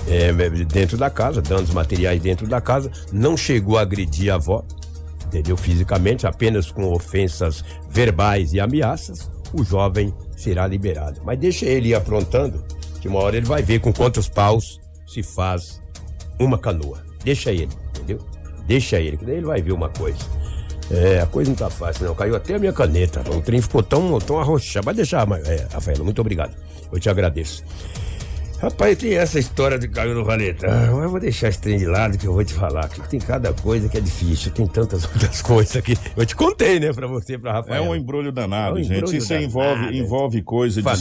[0.08, 0.32] é,
[0.64, 2.90] dentro da casa, danos materiais dentro da casa.
[3.12, 4.64] Não chegou a agredir a avó,
[5.32, 5.56] entendeu?
[5.56, 9.30] Fisicamente, apenas com ofensas verbais e ameaças.
[9.52, 11.20] O jovem será liberado.
[11.24, 12.62] Mas deixa ele ir aprontando,
[13.00, 15.82] que uma hora ele vai ver com quantos paus se faz
[16.38, 17.02] uma canoa.
[17.24, 18.18] Deixa ele, entendeu?
[18.66, 20.18] Deixa ele, que daí ele vai ver uma coisa.
[20.90, 22.14] É, a coisa não tá fácil, não.
[22.14, 23.22] Caiu até a minha caneta.
[23.30, 24.84] O trem ficou tão, tão arrochado.
[24.84, 26.54] Vai deixar, é, Rafaela, muito obrigado.
[26.92, 27.64] Eu te agradeço.
[28.62, 30.70] Rapaz, tem essa história de caiu no valetão.
[30.70, 32.88] Mas eu vou deixar esse trem de lado que eu vou te falar.
[32.88, 34.52] Que tem cada coisa que é difícil.
[34.52, 35.96] Tem tantas outras coisas aqui.
[36.16, 37.86] Eu te contei, né, pra você, pra É Rafaela.
[37.88, 38.98] um embrulho danado, É um gente.
[38.98, 39.44] embrulho Isso danado.
[39.46, 41.00] envolve, envolve coisa Família,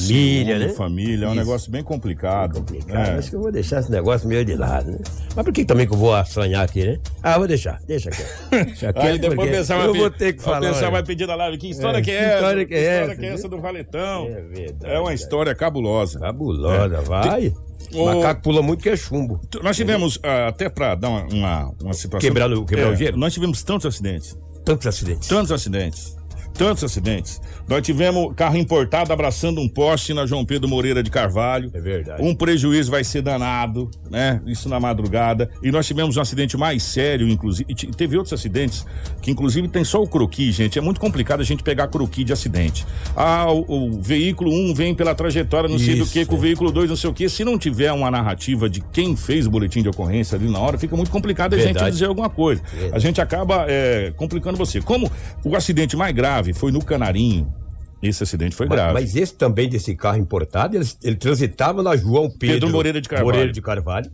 [0.56, 0.70] de ciúme, né?
[0.70, 1.26] família.
[1.26, 1.40] É um Isso.
[1.40, 2.66] negócio bem complicado.
[2.88, 3.18] Cara, É.
[3.20, 4.98] acho que eu vou deixar esse negócio meio de lado, né?
[5.36, 6.98] Mas por que também que eu vou assanhar aqui, né?
[7.22, 8.24] Ah, vou deixar, deixa aqui.
[8.66, 10.72] Deixa Aí quieto, depois porque pensar eu vou ter que falar.
[10.74, 10.90] olha.
[10.90, 12.36] vai pedir na live que história É, que é que essa?
[12.38, 13.50] história que é história essa, que é essa viu?
[13.58, 14.26] do valetão?
[14.26, 14.94] É verdade.
[14.96, 16.20] É uma história cabulosa.
[16.20, 17.02] Cabulosa, É.
[17.02, 17.51] vai.
[17.94, 19.40] O- Macaco pula muito que é chumbo.
[19.64, 22.20] Nós tivemos, ah, até pra dar uma, uma, uma situação.
[22.30, 23.18] Quebrar no- quebrar o gelo?
[23.18, 24.38] Nós tivemos tantos acidentes.
[24.64, 25.28] Tantos acidentes.
[25.28, 26.16] Tantos acidentes.
[26.54, 27.42] Tantos acidentes.
[27.68, 31.72] Nós tivemos carro importado abraçando um poste na João Pedro Moreira de Carvalho.
[31.74, 32.22] É verdade.
[32.22, 34.42] Um prejuízo vai ser danado, né?
[34.46, 35.50] Isso na madrugada.
[35.64, 37.66] E nós tivemos um acidente mais sério, inclusive.
[37.72, 38.86] E te- teve outros acidentes
[39.22, 40.78] que, inclusive, tem só o croqui, gente.
[40.78, 42.86] É muito complicado a gente pegar croqui de acidente.
[43.16, 46.36] Ah, o, o veículo 1 um vem pela trajetória, não sei do Isso, que, com
[46.36, 47.30] o veículo 2, não sei o que.
[47.30, 50.78] Se não tiver uma narrativa de quem fez o boletim de ocorrência ali na hora,
[50.78, 51.92] fica muito complicado a gente Verdade.
[51.92, 52.62] dizer alguma coisa.
[52.72, 52.96] Verdade.
[52.96, 54.82] A gente acaba é, complicando você.
[54.82, 55.10] Como
[55.46, 57.54] o acidente mais grave foi no Canarinho,
[58.02, 58.94] esse acidente foi Mas, grave.
[58.94, 63.08] mas esse também desse carro importado, ele, ele transitava na João Pedro, Pedro Moreira de
[63.08, 63.28] Carvalho.
[63.28, 64.12] Moreira de Carvalho.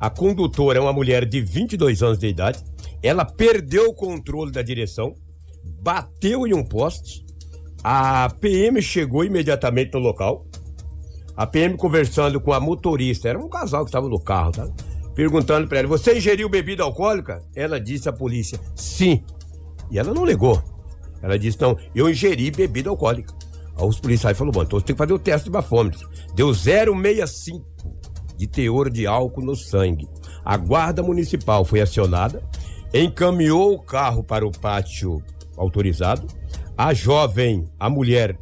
[0.00, 2.58] A condutora é uma mulher de 22 anos de idade.
[3.02, 5.14] Ela perdeu o controle da direção,
[5.82, 7.24] bateu em um poste.
[7.82, 10.44] A PM chegou imediatamente no local.
[11.36, 14.68] A PM conversando com a motorista, era um casal que estava no carro, tá?
[15.14, 17.42] Perguntando pra ela: Você ingeriu bebida alcoólica?
[17.54, 19.24] Ela disse à polícia: Sim.
[19.90, 20.62] E ela não negou.
[21.22, 23.34] Ela disse: Não, eu ingeri bebida alcoólica.
[23.76, 26.08] Aí os policiais falaram: Bom, então você tem que fazer o teste de bafômetro.
[26.34, 27.62] Deu 0,65
[28.36, 30.08] de teor de álcool no sangue.
[30.44, 32.42] A guarda municipal foi acionada,
[32.94, 35.22] encaminhou o carro para o pátio
[35.56, 36.26] autorizado.
[36.76, 38.38] A jovem, a mulher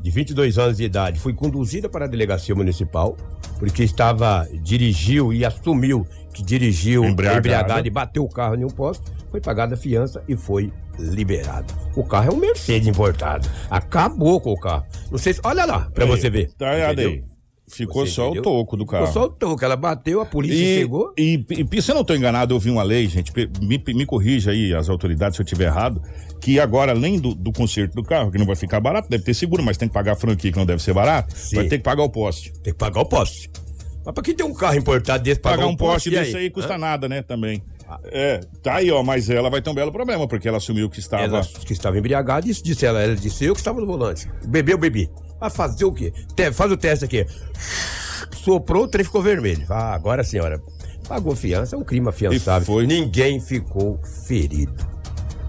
[0.00, 3.16] de 22 anos de idade, foi conduzida para a delegacia municipal,
[3.58, 7.38] porque estava, dirigiu e assumiu que dirigiu Embriagado.
[7.38, 11.72] embriagado, e bateu o carro em um posto, foi pagada a fiança e foi liberado.
[11.94, 13.48] O carro é um Mercedes importado.
[13.70, 14.84] Acabou com o carro.
[15.10, 16.50] Não sei se, olha lá, pra Aí, você ver.
[16.56, 17.10] Tá aí, Entendeu?
[17.10, 17.24] aí.
[17.70, 18.40] Ficou Você só entendeu?
[18.40, 19.06] o toco do carro.
[19.08, 19.62] Ficou só o toco.
[19.62, 21.12] Ela bateu, a polícia E, chegou.
[21.18, 24.52] e, e se eu não estou enganado, eu vi uma lei, gente, me, me corrija
[24.52, 26.00] aí as autoridades se eu estiver errado,
[26.40, 29.34] que agora, além do, do conserto do carro, que não vai ficar barato, deve ter
[29.34, 31.84] seguro, mas tem que pagar a franquia, que não deve ser barato, vai ter que
[31.84, 32.54] pagar o poste.
[32.62, 33.50] Tem que pagar o poste.
[34.02, 36.48] Mas pra quem tem um carro importado desse, Pagar, pagar um poste e desse aí
[36.48, 36.78] custa Hã?
[36.78, 37.62] nada, né, também.
[38.06, 41.00] É, tá aí, ó, mas ela vai ter um belo problema, porque ela assumiu que
[41.00, 41.22] estava...
[41.22, 44.28] Ela que estava embriagada, disse, disse ela, ela disse eu que estava no volante.
[44.46, 45.08] Bebeu, bebi.
[45.40, 46.12] Vai fazer o quê?
[46.34, 47.24] Te- faz o teste aqui.
[48.44, 49.64] Soprou, o trem ficou vermelho.
[49.68, 50.60] Ah, agora a senhora
[51.08, 52.80] pagou fiança, é um crime afiançável.
[52.82, 54.86] Ninguém ficou ferido.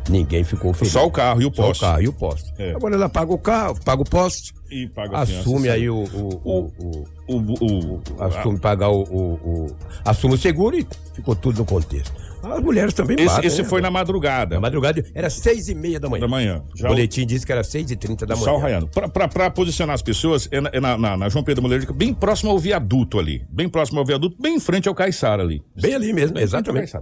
[0.10, 0.92] Ninguém ficou ferido.
[0.94, 1.84] Só o carro e o Só poste.
[1.84, 2.54] o carro e o poste.
[2.58, 2.72] É.
[2.72, 4.54] Agora ela paga o carro, paga o poste.
[4.72, 5.70] E paga a fiança, Assume sabe?
[5.82, 6.04] aí o.
[6.04, 9.34] o, o, o, o, assume pagar o, o,
[9.66, 9.76] o-
[10.06, 12.12] Assume o seguro e ficou tudo no contexto.
[12.42, 13.68] As mulheres também Esse, batem, esse né?
[13.68, 14.56] foi na madrugada.
[14.56, 16.22] Na madrugada era seis e meia da manhã.
[16.22, 16.64] Da manhã.
[16.74, 18.46] O Já o- boletim disse que era seis e trinta da manhã.
[18.46, 18.88] Só o Raiano.
[18.88, 21.94] Pra, pra, pra posicionar as pessoas, é na, é na- na- na João Pedro Moleiro,
[21.94, 23.44] bem próximo ao viaduto ali.
[23.50, 25.62] Bem próximo ao viaduto, bem em frente ao Caiçara ali.
[25.80, 26.94] Bem ali mesmo, exatamente.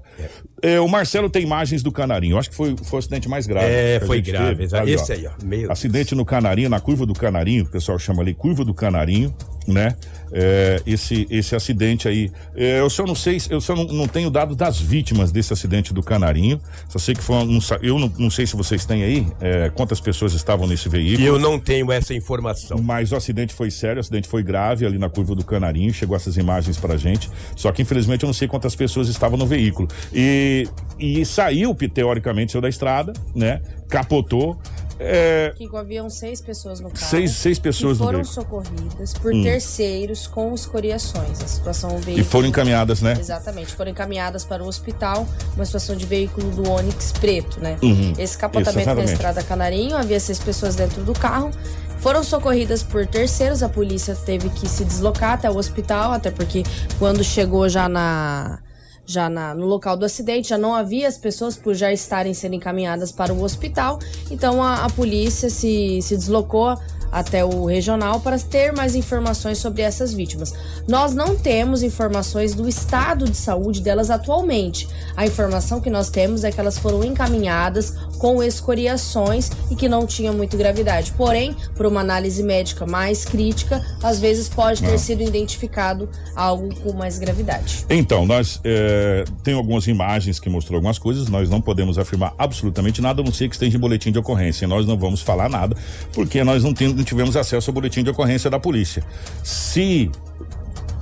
[0.62, 2.34] É, o Marcelo tem imagens do Canarinho.
[2.34, 3.68] Eu acho que foi, foi o acidente mais grave.
[3.72, 4.92] É, foi grave, teve.
[4.92, 5.32] Esse aí, ó.
[5.44, 8.74] Meu Acidente no Canarinho, na curva do Canarinho, que o pessoal chama ali curva do
[8.74, 9.34] Canarinho,
[9.68, 9.96] né?
[10.32, 12.32] É, esse, esse acidente aí.
[12.56, 15.94] É, eu só não sei, eu só não, não tenho dados das vítimas desse acidente
[15.94, 16.60] do Canarinho.
[16.90, 17.60] Só sei que foi um.
[17.82, 21.26] Eu não, não sei se vocês têm aí é, quantas pessoas estavam nesse veículo.
[21.26, 22.82] Eu não tenho essa informação.
[22.82, 26.16] Mas o acidente foi sério, o acidente foi grave ali na curva do Canarinho, chegou
[26.16, 27.30] essas imagens pra gente.
[27.56, 29.88] Só que infelizmente eu não sei quantas pessoas estavam no veículo.
[30.14, 30.68] E,
[31.00, 33.62] e saiu, teoricamente, saiu da estrada, né?
[33.90, 34.60] Capotou.
[35.00, 37.06] É, Que haviam seis pessoas no carro.
[37.10, 38.34] Seis- seis pessoas que no foram veículo.
[38.34, 39.44] socorridas por Hum.
[39.44, 41.42] terceiros com escoriações.
[41.44, 43.16] A situação o e foram encaminhadas, né?
[43.20, 47.78] Exatamente, foram encaminhadas para o hospital, uma situação de veículo do Onix preto, né?
[47.84, 48.14] Uhum.
[48.18, 51.52] Esse capotamento na estrada Canarinho, havia seis pessoas dentro do carro.
[52.00, 56.64] Foram socorridas por terceiros, a polícia teve que se deslocar até o hospital, até porque
[57.00, 58.60] quando chegou já na
[59.08, 62.56] já na- no local do acidente, já não havia as pessoas por já estarem sendo
[62.56, 63.98] encaminhadas para o hospital.
[64.30, 66.78] Então a, a polícia se, se deslocou
[67.12, 70.54] até o regional para ter mais informações sobre essas vítimas.
[70.88, 74.88] Nós não temos informações do estado de saúde delas atualmente.
[75.16, 80.06] A informação que nós temos é que elas foram encaminhadas com escoriações e que não
[80.06, 81.12] tinha muito gravidade.
[81.18, 86.94] Porém, por uma análise médica mais crítica, às vezes pode ter sido identificado algo com
[86.94, 87.86] mais gravidade.
[87.90, 93.02] Então, nós é, tem algumas imagens que mostrou algumas coisas, nós não podemos afirmar absolutamente
[93.02, 94.68] nada, a não ser que esteja em boletim de ocorrência.
[94.68, 95.76] Nós não vamos falar nada,
[96.14, 99.04] porque nós não, tem- não tivemos acesso ao boletim de ocorrência da polícia.
[99.44, 100.12] Se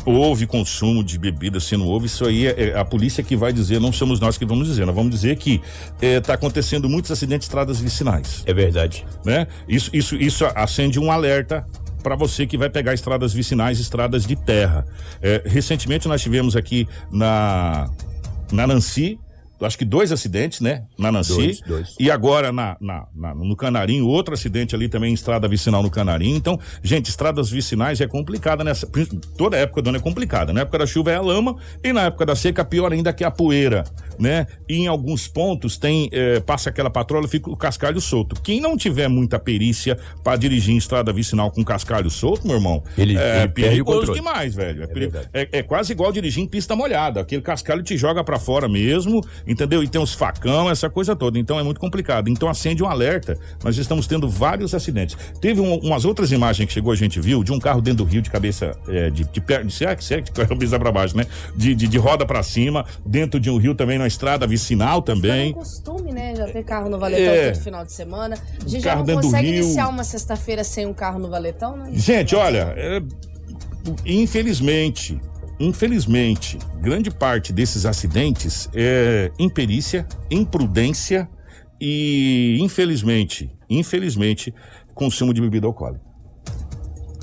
[0.06, 3.52] houve consumo de bebida, se não houve, isso aí é, é a polícia que vai
[3.52, 4.86] dizer, não somos nós que vamos dizer.
[4.86, 5.62] Nós vamos dizer que
[6.00, 8.44] está acontecendo muitos acidentes de estradas vicinais.
[8.46, 9.06] É verdade.
[9.26, 9.48] Né?
[9.68, 11.66] Isso, isso, isso acende um alerta
[12.04, 14.86] para você que vai pegar estradas vicinais, estradas de terra.
[15.22, 17.90] É, recentemente nós tivemos aqui na,
[18.52, 19.20] na Nancy,
[19.62, 20.84] acho que dois acidentes, né?
[20.98, 21.34] Na Nancy.
[21.34, 21.96] Dois, dois.
[22.00, 26.36] E agora na, na- na- no Canarinho, outro acidente ali também estrada vicinal no Canarinho.
[26.36, 28.88] Então, gente, estradas vicinais é complicada nessa.
[29.38, 30.52] Toda época do ano é complicada.
[30.54, 33.24] Na época da chuva é a lama e na época da seca, pior ainda que
[33.24, 33.84] é a poeira,
[34.20, 34.46] né?
[34.68, 36.10] E em alguns pontos tem.
[36.12, 38.40] eh, passa aquela patrola, fica o cascalho solto.
[38.42, 42.84] Quem não tiver muita perícia para dirigir em estrada vicinal com cascalho solto, meu irmão,
[42.98, 44.84] Ele- é ele perigoso demais, velho.
[44.84, 44.86] É,
[45.34, 47.22] É é- é quase igual dirigir em pista molhada.
[47.22, 49.84] Aquele cascalho te joga pra fora mesmo, entendeu?
[49.84, 51.38] E tem os facão, essa coisa toda.
[51.40, 52.30] Então é muito complicado.
[52.30, 53.38] Então acende um alerta.
[53.64, 55.18] Nós estamos tendo vários acidentes.
[55.40, 58.10] Teve um- umas outras imagens que chegou, a gente viu, de um carro dentro do
[58.12, 61.26] rio de cabeça, é, de, de perna, de, é é que cabeça pra baixo, né?
[61.56, 65.00] De, de, de roda pra cima, dentro de um rio também, na estrada vicinal É
[65.00, 65.54] um também.
[65.54, 66.36] costume, né?
[66.36, 67.52] Já ter carro no Valetão É.
[67.52, 68.38] todo final de semana.
[68.66, 71.90] A gente já não consegue iniciar uma sexta-feira sem um carro no Valetão, né?
[71.94, 73.02] Gente, olha, é,
[74.06, 75.20] infelizmente,
[75.60, 81.30] infelizmente, grande parte desses acidentes é imperícia, imprudência
[81.80, 84.54] e, infelizmente, infelizmente,
[84.94, 86.04] consumo de bebida alcoólica.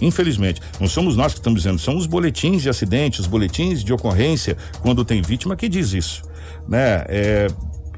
[0.00, 3.92] Infelizmente, não somos nós que estamos dizendo, são os boletins de acidente, os boletins de
[3.92, 6.22] ocorrência, quando tem vítima, que diz isso,
[6.68, 7.04] né?
[7.08, 7.46] É,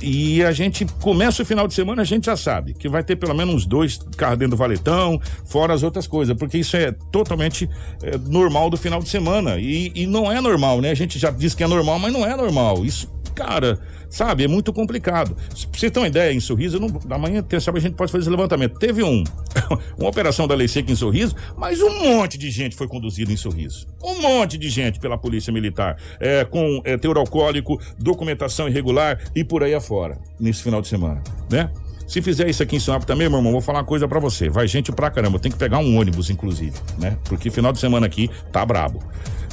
[0.00, 3.16] e a gente começa o final de semana, a gente já sabe que vai ter
[3.16, 6.92] pelo menos uns dois carros dentro do valetão, fora as outras coisas, porque isso é
[7.12, 7.68] totalmente
[8.02, 9.59] é, normal do final de semana.
[9.59, 10.90] E, e não é normal, né?
[10.90, 12.85] A gente já diz que é normal, mas não é normal.
[12.85, 13.78] Isso, cara,
[14.14, 15.35] sabe, é muito complicado.
[15.35, 18.31] Pra você ter uma ideia, em Sorriso, não, amanhã, sabe, a gente pode fazer esse
[18.31, 18.79] levantamento.
[18.79, 19.24] Teve um,
[19.98, 23.37] uma operação da Lei Seca em Sorriso, mas um monte de gente foi conduzida em
[23.37, 23.87] Sorriso.
[24.03, 29.42] Um monte de gente pela Polícia Militar, é, com é, teor alcoólico, documentação irregular e
[29.42, 31.70] por aí afora, nesse final de semana, né?
[32.07, 34.50] Se fizer isso aqui em Sinop também, meu irmão, vou falar uma coisa pra você.
[34.50, 35.38] Vai gente pra caramba.
[35.38, 37.16] Tem que pegar um ônibus, inclusive, né?
[37.24, 39.03] Porque final de semana aqui tá brabo.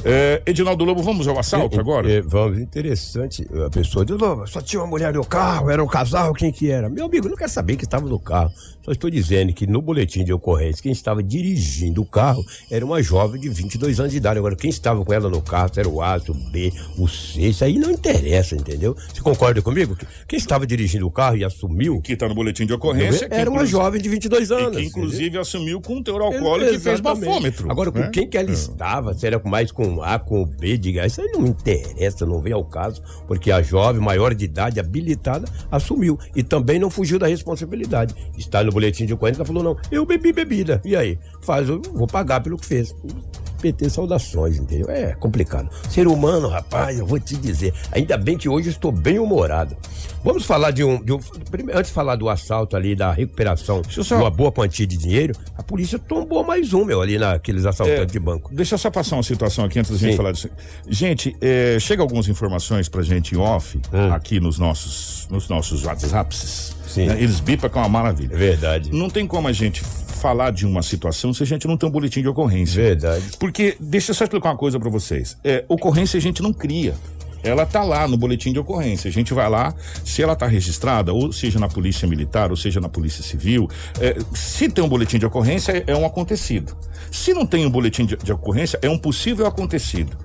[0.03, 2.11] É, Edinaldo Lobo, vamos ao assalto agora?
[2.11, 3.47] É, vamos, interessante.
[3.65, 6.71] A pessoa diz, "Não, só tinha uma mulher no carro, era um casal, quem que
[6.71, 6.89] era?
[6.89, 8.51] Meu amigo, não quero saber que estava no carro.
[8.83, 13.01] Só estou dizendo que no boletim de ocorrência, quem estava dirigindo o carro era uma
[13.01, 14.39] jovem de 22 anos de idade.
[14.39, 17.07] Agora, quem estava com ela no carro, se era o A, se o B, o
[17.07, 18.95] C, isso aí não interessa, entendeu?
[19.13, 19.95] Você concorda comigo?
[20.27, 22.01] Quem estava dirigindo o carro e assumiu...
[22.01, 23.27] Que está no boletim de ocorrência.
[23.29, 24.77] Era uma jovem de 22 anos.
[24.77, 25.41] Que inclusive entendeu?
[25.41, 27.69] assumiu com um teor alcoólico e fez bafômetro.
[27.69, 28.09] Agora, com né?
[28.11, 31.47] quem que ela estava, se era mais com A, com B, diga, isso aí não
[31.47, 36.19] interessa, não vem ao caso, porque a jovem, maior de idade, habilitada, assumiu.
[36.35, 38.13] E também não fugiu da responsabilidade.
[38.37, 40.79] Está no boletim de ocorrência, falou, não, eu bebi bebida.
[40.85, 41.17] E aí?
[41.41, 42.93] Faz, eu vou pagar pelo que fez.
[43.61, 44.89] PT saudações, entendeu?
[44.89, 45.69] É complicado.
[45.89, 47.73] Ser humano, rapaz, eu vou te dizer.
[47.91, 49.75] Ainda bem que hoje estou bem humorado.
[50.23, 51.03] Vamos falar de um.
[51.03, 51.19] de um-
[51.49, 54.95] primeiro, antes de falar do assalto ali, da recuperação de só- uma boa quantia de
[54.97, 58.53] dinheiro, a polícia tombou mais um, meu, ali naqueles assaltantes É, de banco.
[58.53, 60.49] Deixa eu só passar uma situação aqui antes da gente falar disso.
[60.87, 64.13] Gente, é, chega algumas informações pra gente em off, Hum.
[64.13, 66.75] aqui nos nossos, nos nossos WhatsApps.
[66.87, 67.05] Sim.
[67.05, 67.15] né?
[67.21, 68.33] Eles bipam com uma maravilha.
[68.33, 68.91] É verdade.
[68.91, 69.81] Não tem como a gente
[70.21, 72.81] falar de uma situação se a gente não tem um boletim de ocorrência.
[72.81, 73.31] Verdade.
[73.39, 75.35] Porque, deixa eu só explicar uma coisa pra vocês.
[75.43, 76.93] É, ocorrência a gente não cria.
[77.43, 79.09] Ela tá lá no boletim de ocorrência.
[79.09, 79.73] A gente vai lá,
[80.05, 83.67] se ela tá registrada, ou seja na polícia militar, ou seja na polícia civil,
[83.99, 86.77] é, se tem um boletim de ocorrência, é um acontecido.
[87.11, 90.15] Se não tem um boletim de, de ocorrência, é um possível acontecido.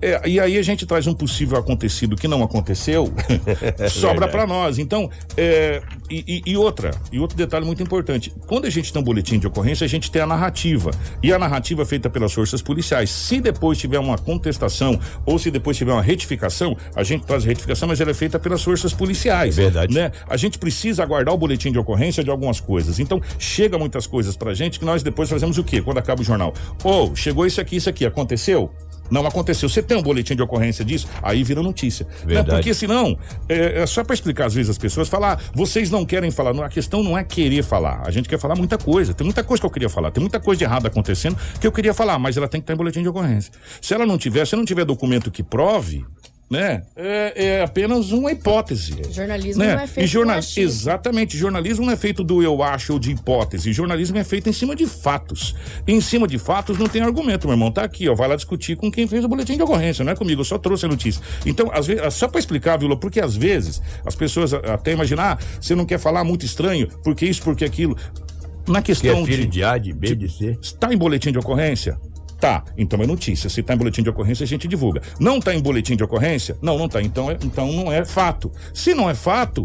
[0.00, 3.12] É, e aí a gente traz um possível acontecido que não aconteceu,
[3.88, 4.32] sobra verdade.
[4.32, 4.78] para nós.
[4.78, 9.00] Então, é, e, e- e outra, e outro detalhe muito importante: quando a gente tem
[9.00, 10.90] um boletim de ocorrência, a gente tem a narrativa.
[11.22, 13.10] E a narrativa é feita pelas forças policiais.
[13.10, 17.46] Se depois tiver uma contestação ou se depois tiver uma retificação, a gente traz a
[17.46, 19.56] retificação, mas ela é feita pelas forças policiais.
[19.56, 19.94] Verdade.
[19.94, 20.10] Né?
[20.28, 22.98] A gente precisa aguardar o boletim de ocorrência de algumas coisas.
[22.98, 25.80] Então, chega muitas coisas pra gente que nós depois fazemos o quê?
[25.82, 26.52] Quando acaba o jornal.
[26.84, 28.70] Ou, chegou isso aqui, isso aqui, aconteceu?
[29.10, 29.68] Não aconteceu.
[29.68, 31.06] Você tem um boletim de ocorrência disso?
[31.22, 32.06] Aí vira notícia.
[32.06, 32.34] Né?
[32.34, 32.50] Verdade.
[32.58, 36.04] Porque senão, é, é só pra explicar às vezes as pessoas, falar, "Ah, vocês não
[36.04, 36.52] querem falar.
[36.52, 38.02] Não, a questão não é querer falar.
[38.06, 39.14] A gente quer falar muita coisa.
[39.14, 40.10] Tem muita coisa que eu queria falar.
[40.10, 42.74] Tem muita coisa de errado acontecendo que eu queria falar, mas ela tem que estar
[42.74, 43.52] em boletim de ocorrência.
[43.80, 46.04] Se ela não tiver, se não tiver documento que prove,
[46.48, 46.82] né?
[46.94, 48.94] É, é apenas uma hipótese.
[49.10, 49.74] Jornalismo né?
[49.74, 50.38] não é feito e jornal...
[50.56, 54.52] Exatamente, jornalismo não é feito do eu acho ou de hipótese, jornalismo é feito em
[54.52, 55.54] cima de fatos.
[55.86, 58.36] E em cima de fatos não tem argumento, meu irmão, tá aqui, ó, vai lá
[58.36, 60.88] discutir com quem fez o boletim de ocorrência, não é comigo, eu só trouxe a
[60.88, 61.20] notícia.
[61.44, 65.38] Então, às vezes, só pra explicar, Vila, porque às vezes as pessoas até imaginar, ah,
[65.60, 67.96] você não quer falar muito estranho, porque isso, porque aquilo.
[68.68, 70.58] Na Que questão é filho de de A, de B, de C.
[70.60, 71.98] Está em boletim de ocorrência?
[72.40, 73.48] Tá, então é notícia.
[73.48, 75.00] Se tá em boletim de ocorrência, a gente divulga.
[75.18, 76.56] Não tá em boletim de ocorrência?
[76.60, 77.00] Não, não tá.
[77.00, 78.52] Então, é, então não é fato.
[78.74, 79.64] Se não é fato,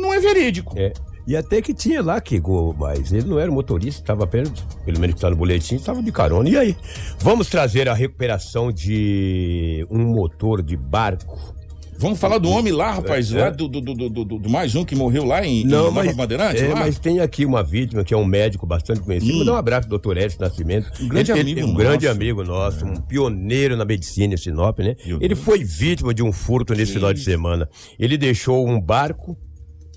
[0.00, 0.74] não é verídico.
[0.78, 0.92] É.
[1.26, 2.40] E até que tinha lá que
[2.76, 4.50] mas ele não era motorista, estava apenas,
[4.84, 6.48] pelo menos que tá no boletim, estava de carona.
[6.48, 6.76] E aí?
[7.20, 11.54] Vamos trazer a recuperação de um motor de barco.
[12.00, 13.38] Vamos falar do homem lá, rapaz, É.
[13.42, 15.84] lá do, do, do, do- do- do mais um que morreu lá em, em Não,
[15.84, 16.64] Nova mas, Bandeirante?
[16.64, 16.76] é, lá?
[16.80, 19.34] mas tem aqui uma vítima que é um médico bastante conhecido.
[19.34, 19.38] Hum.
[19.40, 20.90] Mandar um abraço pro doutor Edson Nascimento.
[20.98, 21.78] Um grande Ele- amigo ele- Um nosso.
[21.78, 24.96] grande amigo nosso, um pioneiro na medicina em Sinop, né?
[25.20, 27.68] Ele foi vítima de um furto nesse final de semana.
[27.98, 29.36] Ele deixou um barco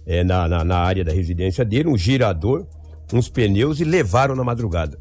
[0.05, 2.67] é, na, na, na área da residência dele, um girador,
[3.13, 4.97] uns pneus e levaram na madrugada.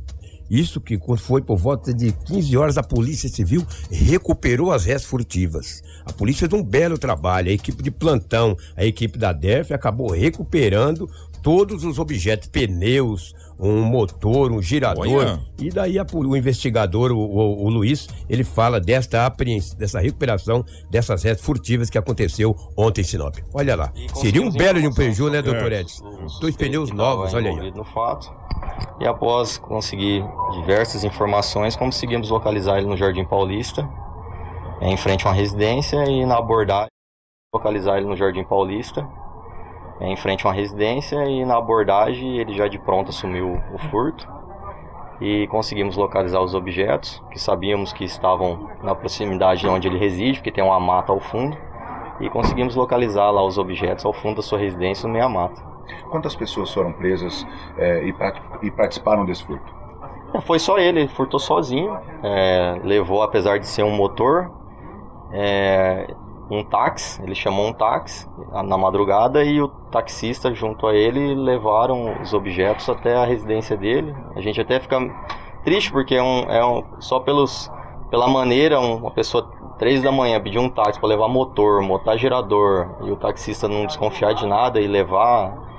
[0.52, 5.82] Isso que foi por volta de 15 horas, a Polícia Civil recuperou as réis furtivas.
[6.04, 10.10] A polícia fez um belo trabalho, a equipe de plantão, a equipe da DERF acabou
[10.10, 11.08] recuperando
[11.42, 15.06] todos os objetos, pneus, um motor, um girador.
[15.08, 15.40] Olha.
[15.60, 20.64] E daí a o investigador, o, o- o Luiz, ele fala desta apreens- dessa recuperação
[20.90, 23.36] dessas réis furtivas que aconteceu ontem em Sinop.
[23.54, 23.92] Olha lá.
[24.14, 25.80] Seria um belo de um prejuízo, né, doutor É.
[25.80, 26.04] Edson?
[26.40, 27.70] Dois pneus novos, olha aí.
[27.72, 28.32] no fato.
[29.00, 30.24] E após conseguir
[30.60, 33.88] diversas informações, conseguimos localizar ele no Jardim Paulista,
[34.80, 36.88] em frente a uma residência, e na abordagem,
[37.54, 39.06] localizar ele no Jardim Paulista,
[40.00, 44.28] em frente a uma residência, e na abordagem ele já de pronto assumiu o furto.
[45.20, 50.38] E conseguimos localizar os objetos, que sabíamos que estavam na proximidade de onde ele reside,
[50.38, 51.56] porque tem uma mata ao fundo.
[52.20, 55.62] E conseguimos localizar lá os objetos ao fundo da sua residência, no meia mata.
[56.10, 57.46] Quantas pessoas foram presas
[57.78, 58.14] é, e,
[58.62, 59.72] e participaram desse furto?
[60.34, 61.96] É, Foi só ele, ele furtou sozinho.
[62.22, 64.50] é, levou, apesar de ser um motor,
[65.32, 66.14] é,
[66.50, 67.22] um táxi.
[67.22, 68.28] Ele chamou um táxi
[68.64, 74.14] na madrugada e o taxista, junto a ele, levaram os objetos até a residência dele.
[74.34, 74.98] A gente até fica
[75.64, 77.70] triste porque é um, é um- só pelos,
[78.10, 82.16] pela maneira, um- uma pessoa três da manhã pedir um táxi para levar motor, montar
[82.16, 85.71] gerador e o taxista não desconfiar de nada e levar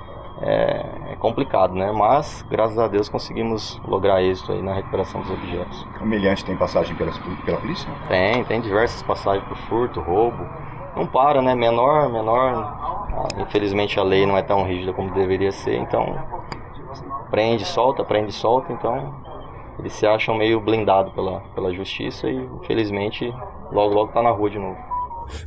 [0.44, 1.90] é, é complicado, né?
[1.90, 5.86] Mas, graças a Deus, conseguimos lograr êxito aí na recuperação dos objetos.
[5.98, 7.10] O humilhante tem passagem pela,
[7.44, 7.90] pela polícia?
[8.08, 10.46] Tem, tem diversas passagens por furto, roubo.
[10.94, 11.54] Não para, né?
[11.54, 12.52] Menor, menor.
[12.52, 16.14] ah, Infelizmente a lei não é tão rígida como deveria ser, então
[17.30, 19.14] prende, solta, prende, solta, então
[19.78, 23.34] eles se acham meio blindado pela, pela justiça e infelizmente
[23.72, 24.93] logo logo tá na rua de novo.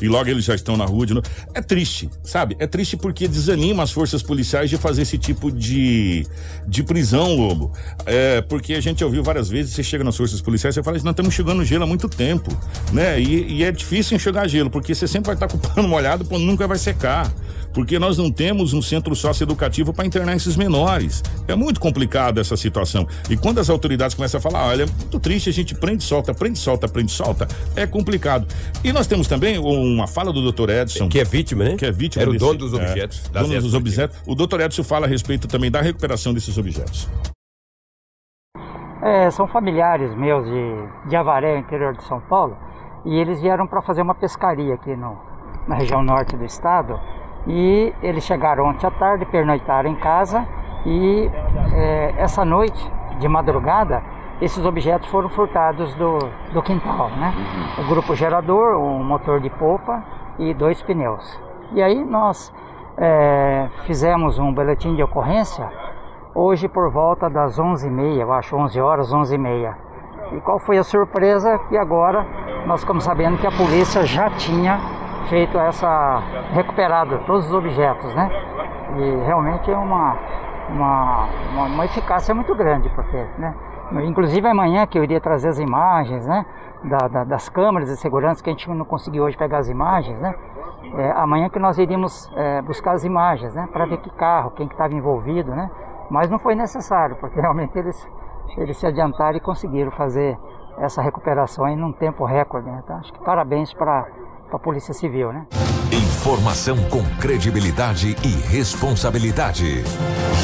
[0.01, 1.27] E logo eles já estão na rua de novo.
[1.53, 2.55] É triste, sabe?
[2.59, 6.25] É triste porque desanima as forças policiais de fazer esse tipo de,
[6.67, 7.71] de prisão, Lobo.
[8.05, 11.05] É, porque a gente ouviu várias vezes, você chega nas forças policiais, você fala assim,
[11.05, 12.49] nós estamos enxugando gelo há muito tempo,
[12.91, 13.19] né?
[13.19, 16.25] E, e é difícil enxugar gelo, porque você sempre vai estar com o pano molhado,
[16.25, 17.31] quando nunca vai secar.
[17.77, 21.21] Porque nós não temos um centro socioeducativo para internar esses menores.
[21.47, 23.07] É muito complicado essa situação.
[23.29, 26.33] E quando as autoridades começam a falar, olha, é muito triste, a gente prende, solta,
[26.33, 28.47] prende, solta, prende, solta, é complicado.
[28.83, 30.71] E nós temos também uma fala do Dr.
[30.71, 31.07] Edson.
[31.07, 31.75] Que é vítima, né?
[31.77, 34.17] Que é vítima Era o desse- dono dos é, objetos, das dono dos réis objetos.
[34.25, 34.59] O Dr.
[34.61, 37.07] Edson fala a respeito também da recuperação desses objetos.
[39.03, 42.57] É, são familiares meus de, de Avaré, interior de São Paulo,
[43.05, 45.15] e eles vieram para fazer uma pescaria aqui no,
[45.67, 46.99] na região norte do estado.
[47.47, 50.45] E eles chegaram ontem à tarde, pernoitaram em casa
[50.85, 51.31] e
[51.73, 54.03] é, essa noite, de madrugada,
[54.41, 56.19] esses objetos foram furtados do,
[56.53, 57.33] do quintal, né?
[57.79, 60.03] O grupo gerador, um motor de polpa
[60.37, 61.39] e dois pneus.
[61.71, 62.53] E aí nós
[62.97, 65.67] é, fizemos um boletim de ocorrência
[66.35, 69.73] hoje por volta das 11h30, eu acho, 11 horas, 11h30.
[70.33, 71.57] E qual foi a surpresa?
[71.69, 72.25] Que agora
[72.67, 74.79] nós ficamos sabendo que a polícia já tinha
[75.29, 76.21] feito essa
[76.51, 78.29] recuperado todos os objetos, né?
[78.97, 80.17] E realmente é uma
[80.69, 83.55] uma, uma, uma eficácia muito grande, porque, né?
[84.05, 86.45] Inclusive amanhã que eu iria trazer as imagens, né?
[86.83, 90.19] Da, da, das câmeras de segurança que a gente não conseguiu hoje pegar as imagens,
[90.19, 90.35] né?
[90.95, 93.67] É, amanhã que nós iríamos é, buscar as imagens, né?
[93.71, 95.69] Para ver que carro, quem que estava envolvido, né?
[96.09, 98.07] Mas não foi necessário, porque realmente eles
[98.57, 100.37] eles se adiantaram e conseguiram fazer
[100.77, 102.69] essa recuperação em um tempo recorde.
[102.69, 102.81] Né?
[102.83, 104.07] Então, acho que parabéns para
[104.55, 105.31] a Polícia Civil.
[105.31, 105.45] Né?
[105.91, 109.83] Informação com credibilidade e responsabilidade.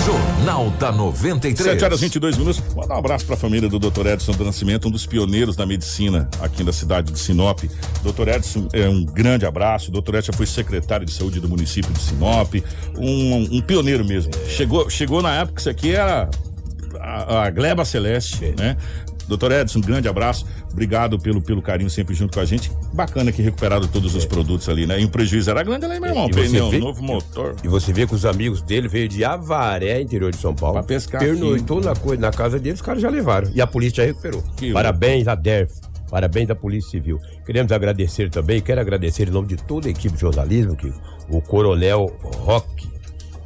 [0.05, 1.71] Jornal da 93.
[1.71, 2.61] 7 horas 22 minutos.
[2.75, 4.07] Mandar um abraço para a família do Dr.
[4.07, 7.59] Edson do Nascimento, um dos pioneiros da medicina aqui na cidade de Sinop.
[8.03, 8.27] Dr.
[8.29, 9.91] Edson, é um grande abraço.
[9.91, 10.15] O Dr.
[10.15, 12.53] Edson foi secretário de saúde do município de Sinop,
[12.97, 14.31] um, um pioneiro mesmo.
[14.47, 16.29] Chegou, chegou na época que isso aqui era
[16.99, 18.77] a, a Gleba Celeste, né?
[19.27, 20.45] Doutor Edson, um grande abraço.
[20.71, 22.71] Obrigado pelo, pelo carinho sempre junto com a gente.
[22.93, 24.99] Bacana que recuperaram todos os produtos ali, né?
[24.99, 26.27] E o prejuízo era grande ali, meu irmão.
[26.29, 27.55] E você Pneu, vê- novo motor.
[27.63, 30.73] E você vê que os amigos dele veio de Avaré, interior de São Paulo.
[30.75, 33.49] Pra pescar Pernoitou na, coisa, na casa deles, os caras já levaram.
[33.53, 34.43] E a polícia já recuperou.
[34.57, 35.73] Que Parabéns à DERF.
[36.09, 37.19] Parabéns à Polícia Civil.
[37.43, 40.93] Queremos agradecer também, quero agradecer em nome de toda a equipe de jornalismo, que
[41.27, 42.87] o Coronel Roque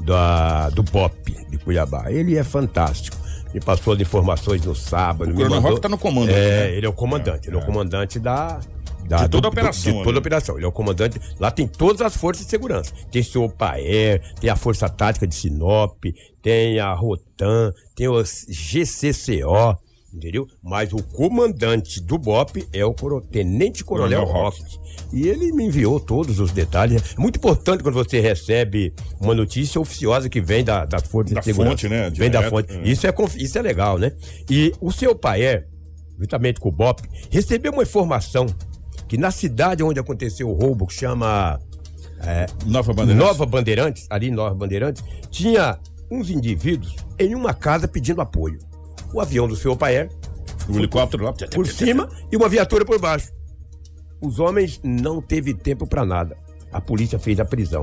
[0.02, 2.12] da, do BOP de Cuiabá.
[2.12, 3.16] Ele é fantástico.
[3.58, 5.30] Me passou as informações no sábado.
[5.32, 6.78] O me Coronel mandou- Roque tá no comando É, aqui, né?
[6.78, 7.48] ele é o comandante.
[7.50, 8.60] ele é o comandante da.
[9.08, 10.18] da- De toda do- a operação, De toda né?
[10.18, 10.56] a operação.
[10.58, 11.20] Ele é o comandante.
[11.40, 12.94] Lá tem todas as forças de segurança.
[13.10, 16.04] Tem o OPAER, tem a Força Tática de Sinop,
[16.42, 19.76] tem a Rotan, tem o GCCO,
[20.18, 20.48] entendeu?
[20.62, 24.62] Mas o comandante do BOP é o Tenente Coronel Roque.
[25.14, 27.16] E ele me enviou todos os detalhes.
[27.18, 31.40] É muito importante quando você recebe uma notícia oficiosa que vem da, das forças Da
[31.40, 31.72] de segurança.
[31.72, 32.10] fonte, né?
[32.10, 32.74] Vem da fonte.
[32.74, 32.82] é.
[32.88, 34.12] Isso é, isso é legal, né?
[34.50, 35.68] E o seu Paer,
[36.20, 38.48] juntamente com o BOP, recebeu uma informação
[39.08, 41.60] que na cidade onde aconteceu o roubo, que chama
[42.22, 43.28] é, Nova Bandeirantes.
[43.28, 45.80] Nova Bandeirantes, ali Nova Bandeirantes, tinha
[46.12, 48.60] uns indivíduos em uma casa pedindo apoio.
[49.18, 50.12] O avião do seu Paer,
[50.70, 53.32] o helicóptero lá por cima e uma viatura por baixo.
[54.22, 56.38] Os homens não teve tempo para nada.
[56.72, 57.82] A polícia fez a prisão.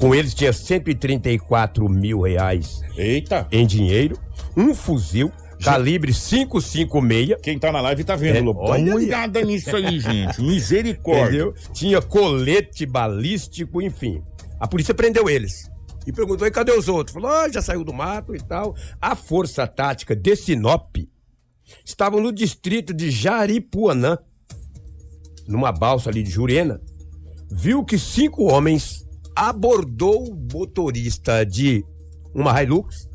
[0.00, 3.46] Com eles tinha 134 mil reais Eita.
[3.52, 4.18] em dinheiro,
[4.56, 5.30] um fuzil
[5.62, 7.40] calibre 556.
[7.40, 8.64] Quem tá na live tá vendo, É, Lobo.
[8.64, 10.42] Dá olha uma olhada nisso aí, gente.
[10.42, 11.42] Misericórdia.
[11.42, 11.54] Entendeu?
[11.72, 14.24] Tinha colete balístico, enfim.
[14.58, 15.70] A polícia prendeu eles.
[16.08, 17.12] E perguntou, e cadê os outros?
[17.12, 18.74] Falou, ah, já saiu do mato e tal.
[18.98, 20.96] A Força Tática de Sinop
[21.84, 24.16] estavam no distrito de Jaripuanã,
[25.46, 26.80] numa balsa ali de Jurena,
[27.50, 29.06] viu que cinco homens
[29.36, 31.84] abordou o motorista de
[32.34, 33.06] uma Hilux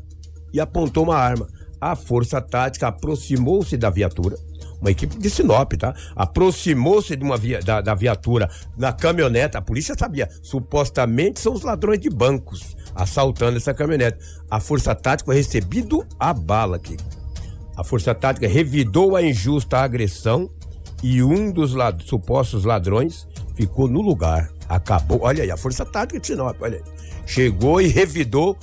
[0.52, 1.48] e apontou uma arma.
[1.80, 4.36] A força tática aproximou-se da viatura,
[4.80, 5.96] uma equipe de Sinop, tá?
[6.14, 9.56] Aproximou-se de uma via, da, da viatura na caminhonete.
[9.56, 14.18] A polícia sabia, supostamente são os ladrões de bancos assaltando essa caminhonete.
[14.50, 16.96] A força tática foi recebido a bala aqui.
[17.76, 20.48] A força tática revidou a injusta agressão
[21.02, 24.50] e um dos lad- supostos ladrões ficou no lugar.
[24.68, 25.20] Acabou.
[25.22, 26.84] Olha aí, a força tática de Sinop, olha aí.
[27.26, 28.56] Chegou e revidou.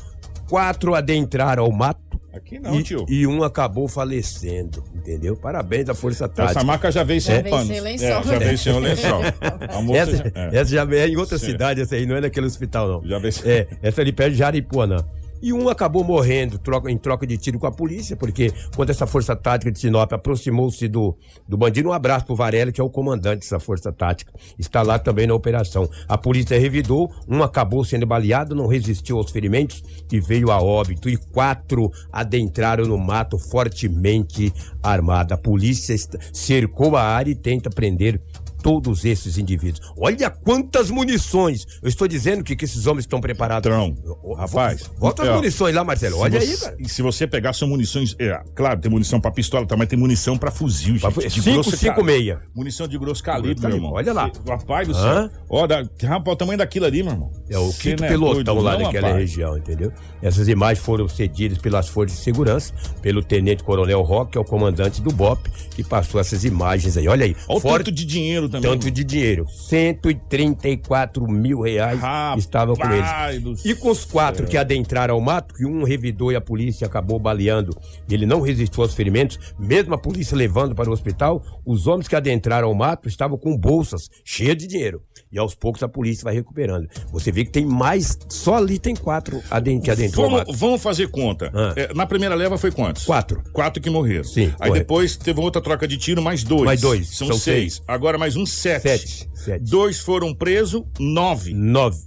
[0.49, 2.10] Quatro adentraram ao mato.
[2.33, 3.05] Aqui não, e, tio.
[3.09, 5.35] E um acabou falecendo, entendeu?
[5.35, 6.59] Parabéns à Força Tática.
[6.59, 7.43] Essa marca já veio sem É.
[7.43, 7.67] panos.
[7.67, 8.07] sem lençol.
[8.07, 9.21] É, já veio sem lençol.
[9.69, 10.49] A moça Essa, já- é.
[10.57, 11.45] essa já é em outra Sim.
[11.47, 13.07] cidade, essa aí não é naquele hospital, não.
[13.09, 14.97] Já veio É, essa ali perto de Jaripuanã.
[15.41, 19.07] E um acabou morrendo troca- em troca de tiro com a polícia, porque quando essa
[19.07, 21.17] força tática de Sinop aproximou-se do,
[21.47, 24.31] do bandido, um abraço pro Varela, que é o comandante dessa força tática.
[24.59, 25.89] Está lá também na operação.
[26.07, 31.09] A polícia revidou, um acabou sendo baleado, não resistiu aos ferimentos e veio a óbito.
[31.09, 35.35] E quatro adentraram no mato fortemente armada.
[35.35, 35.95] A polícia
[36.31, 38.21] cercou a área e tenta prender
[38.61, 39.91] todos esses indivíduos.
[39.97, 41.65] Olha quantas munições!
[41.81, 43.51] Eu estou dizendo que, que esses homens estão preparados.
[43.51, 43.95] Patrão,
[44.37, 44.89] rapaz.
[44.99, 46.17] Bota as é, ó, munições lá, Marcelo.
[46.19, 46.75] Olha você- aí, cara.
[46.79, 48.15] E se você pegar, são munições.
[48.19, 51.11] É, claro, tem munição pra pistola, tá, mas tem munição pra fuzil, gente.
[51.13, 52.03] fu- de cinco, grosso cinco calibre.
[52.19, 52.41] meia.
[52.55, 53.91] Munição de grosso calibre, meu irmão.
[53.93, 54.31] olha lá.
[54.47, 55.29] Rapaz do céu.
[55.49, 57.31] Ó, dá, rapaz, o tamanho daquilo ali, meu irmão.
[57.49, 59.21] É o quinto é pelotão lá não, naquela rapaz.
[59.29, 59.91] região, entendeu?
[60.21, 64.45] Essas imagens foram cedidas pelas forças de segurança, pelo tenente coronel Roque, que é o
[64.45, 67.07] comandante do BOP, que passou essas imagens aí.
[67.07, 67.35] Olha aí.
[67.47, 68.69] Olha o tanto de dinheiro também.
[68.69, 69.47] Tanto de dinheiro.
[69.47, 71.99] 134 mil reais
[72.37, 73.65] estavam com eles.
[73.65, 77.17] E com os quatro que adentraram ao mato, que um revidou e a polícia acabou
[77.17, 77.75] baleando,
[78.09, 82.15] ele não resistiu aos ferimentos, mesmo a polícia levando para o hospital, os homens que
[82.15, 85.01] adentraram ao mato estavam com bolsas cheias de dinheiro.
[85.31, 86.89] E aos poucos a polícia vai recuperando.
[87.11, 91.07] Você vê que tem mais, só ali tem quatro aden- que adentrou Vamos, vamos fazer
[91.09, 91.51] conta.
[91.75, 93.05] É, na primeira leva foi quantos?
[93.05, 93.41] Quatro.
[93.53, 94.25] Quatro que morreram.
[94.25, 94.73] Sim, Aí correto.
[94.79, 96.63] depois teve outra troca de tiro, mais dois.
[96.63, 97.75] Mais dois, São, são seis.
[97.75, 97.83] seis.
[97.87, 98.81] Agora mais um, sete.
[98.83, 99.63] Sete, sete.
[99.63, 101.53] Dois foram presos, nove.
[101.53, 101.99] Nove.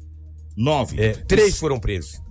[0.57, 1.01] Nove.
[1.03, 2.23] É, três foram presos.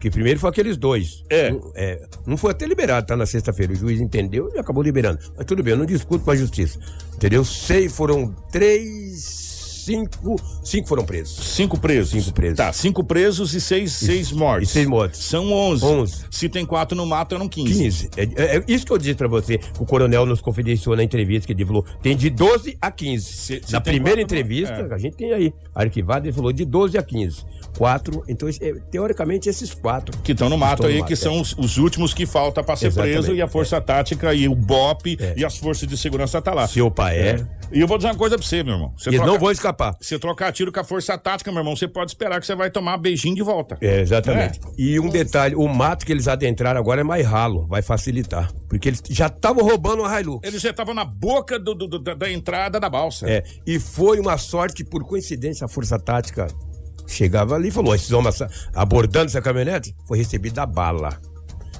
[0.00, 1.22] Que primeiro foi aqueles dois.
[1.28, 1.52] É.
[1.52, 3.72] Um, é, um foi até liberado, tá na sexta-feira.
[3.72, 5.18] O juiz entendeu e acabou liberando.
[5.36, 6.78] Mas tudo bem, eu não discuto com a justiça.
[7.16, 7.44] Entendeu?
[7.44, 9.47] Seis foram três.
[9.88, 10.36] Cinco.
[10.62, 11.34] Cinco foram presos.
[11.46, 12.22] Cinco presos.
[12.22, 12.56] Cinco presos.
[12.58, 14.68] Tá, cinco presos e seis, seis mortes.
[14.68, 15.20] E seis mortes.
[15.20, 15.84] São onze.
[15.84, 16.24] Onze.
[16.30, 17.72] Se tem quatro no mato, eram quinze.
[17.72, 18.10] 15.
[18.16, 19.58] É, é- é isso que eu disse pra você.
[19.78, 23.32] O coronel nos confidenciou na entrevista que ele falou: tem de 12 a 15.
[23.32, 24.94] se na tem primeira quatro, entrevista, é.
[24.94, 27.44] a gente tem aí arquivado, ele falou de 12 a 15.
[27.78, 28.24] Quatro.
[28.28, 30.16] Então, é, teoricamente, esses quatro.
[30.22, 31.40] Que estão no mato aí, no que mato, são é.
[31.40, 34.54] os, os últimos que falta pra ser Exatamente, preso e a Força Tática e o
[34.54, 36.66] BOP e as forças de segurança tá lá.
[36.66, 37.46] Seu pai é.
[37.70, 38.92] E eu vou dizer uma coisa pra você, meu irmão.
[38.96, 39.94] Você Eles troca- não vão escapar.
[40.00, 42.70] Você trocar tiro com a Força Tática, meu irmão, você pode esperar que você vai
[42.70, 43.76] tomar beijinho de volta.
[43.80, 44.58] É, exatamente.
[44.76, 48.50] E um detalhe: o mato que eles adentraram agora é mais ralo, vai facilitar.
[48.68, 50.46] Porque eles já estavam roubando a Hilux.
[50.48, 53.28] Eles já estavam na boca do- do- do- da, da entrada da balsa.
[53.30, 56.46] É, e foi uma sorte que, por coincidência, a Força Tática
[57.08, 58.42] chegava ali e falou: esses homens
[58.74, 61.20] abordando essa caminhonete, foi recebida a bala.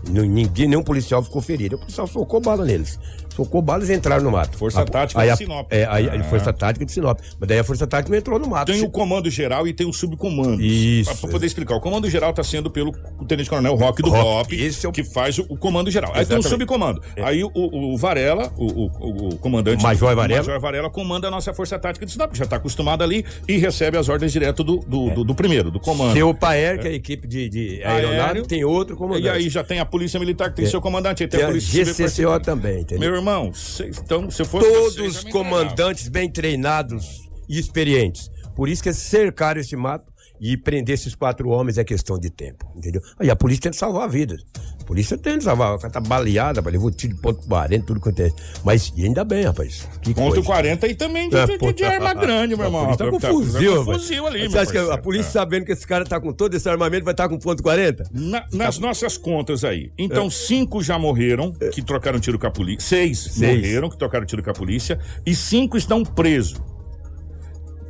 [0.06, 1.76] Ninguém, nenhum policial ficou ferido.
[1.76, 2.98] O policial socou bala neles.
[3.34, 4.58] Socou bala e entraram no mato.
[4.58, 5.66] Força A- Tática aí de Sinop.
[5.70, 6.24] É, aí, Ah.
[6.24, 7.20] Força Tática de Sinop.
[7.38, 8.72] Mas daí a Força Tática não entrou no mato.
[8.72, 10.60] Tem o comando geral e tem o subcomando.
[10.60, 11.08] Isso.
[11.10, 11.76] Pra, pra poder explicar.
[11.76, 12.90] O comando geral tá sendo pelo
[13.28, 16.10] Tenente Coronel Roque do Roque, BOP, que faz o, o comando geral.
[16.14, 16.48] Aí tem o Exatamente.
[16.48, 17.00] subcomando.
[17.16, 19.84] Aí o, o- o Varela, o, o- o comandante.
[19.84, 20.40] Major Varela.
[20.42, 23.56] O Major Varela comanda a nossa Força Tática de Sinop, já tá acostumado ali e
[23.58, 26.12] recebe as ordens direto do, do, do- do primeiro, do comando.
[26.12, 29.26] Seu Paer, que é a equipe de, de aeronave, tem outro comandante.
[29.26, 30.68] E aí já tem a Polícia Militar, que tem É.
[30.68, 32.44] seu comandante, tem Tem a Polícia Civil GCCO participando.
[32.44, 33.00] também, entendeu?
[33.10, 38.30] Meu irmão, cê, então, se fosse Todos os comandantes bem treinados e experientes.
[38.54, 42.66] Por isso que cercaram esse mato e prender esses quatro homens é questão de tempo,
[42.76, 43.00] entendeu?
[43.18, 44.44] Aí a polícia tenta salvar vidas.
[44.80, 45.74] A polícia tenta salvar.
[45.74, 48.30] O cara tá baleada, levou tiro de ponto 40, tudo quanto é.
[48.64, 49.86] Mas ainda bem, rapaz.
[50.02, 50.46] Que Ponto coisa.
[50.46, 52.82] 40 e também de, É, de- de arma grande, meu irmão.
[52.82, 55.64] A polícia tá com Tá- fuzil, tá fuzil ali, Você acha que a polícia sabendo
[55.66, 58.04] que esse cara tá com todo esse armamento vai estar com ponto 40?
[58.12, 59.92] Na- nas nossas contas aí.
[59.98, 60.30] Então, É.
[60.30, 62.80] cinco já morreram, que trocaram tiro com a polícia.
[62.88, 63.56] Seis, Seis.
[63.56, 64.98] morreram, que trocaram tiro com a polícia.
[65.26, 66.60] E cinco estão presos.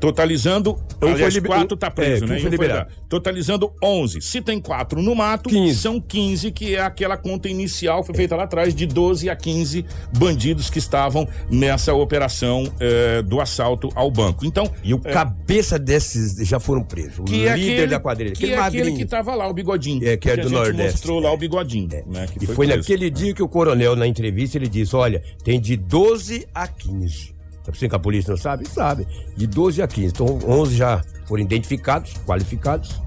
[0.00, 0.78] Totalizando.
[1.00, 2.34] Aliás, foi liber- quatro tá preso, é, né?
[2.34, 2.90] foi foi liberado.
[2.90, 2.96] lá.
[3.08, 4.20] Totalizando 11.
[4.20, 8.44] Se tem quatro no mato, são 15, que é aquela conta inicial, foi feita lá
[8.44, 9.84] atrás, de 12 a 15
[10.16, 14.44] bandidos que estavam nessa operação eh, do assalto ao banco.
[14.44, 14.70] Então.
[14.82, 17.18] E o cabeça desses já foram presos.
[17.18, 18.32] O que líder é aquele, da quadrilha.
[18.32, 20.06] Que aquele é aquele que tava lá, o bigodinho.
[20.06, 20.92] É, que é a do Nordeste.
[20.92, 21.88] mostrou lá o bigodinho.
[22.06, 22.78] Né, que E foi preso.
[22.80, 27.37] naquele dia que o coronel, na entrevista, ele disse: olha, tem de 12 a 15.
[27.68, 28.66] Sabe assim que a polícia não sabe?
[28.66, 29.06] Sabe.
[29.36, 30.06] De 12 a 15.
[30.08, 33.00] Então, 11 já foram identificados, qualificados,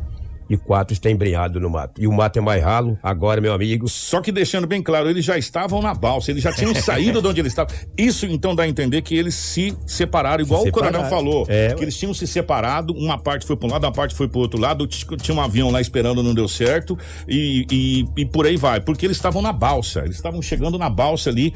[0.53, 2.01] e quatro estão embrenhados no mato.
[2.01, 3.87] E o mato é mais ralo, agora, meu amigo.
[3.87, 7.27] Só que deixando bem claro, eles já estavam na balsa, eles já tinham saído de
[7.27, 7.73] onde eles estavam.
[7.97, 11.15] Isso então dá a entender que eles se separaram, igual Se o coronel separaram.
[11.15, 11.45] falou.
[11.47, 14.27] É, que eles tinham se separado, uma parte foi para um lado, uma parte foi
[14.27, 16.97] para outro lado, tinha um avião lá esperando, não deu certo,
[17.27, 18.81] e, e, e por aí vai.
[18.81, 21.53] Porque eles estavam na balsa, eles estavam chegando na balsa ali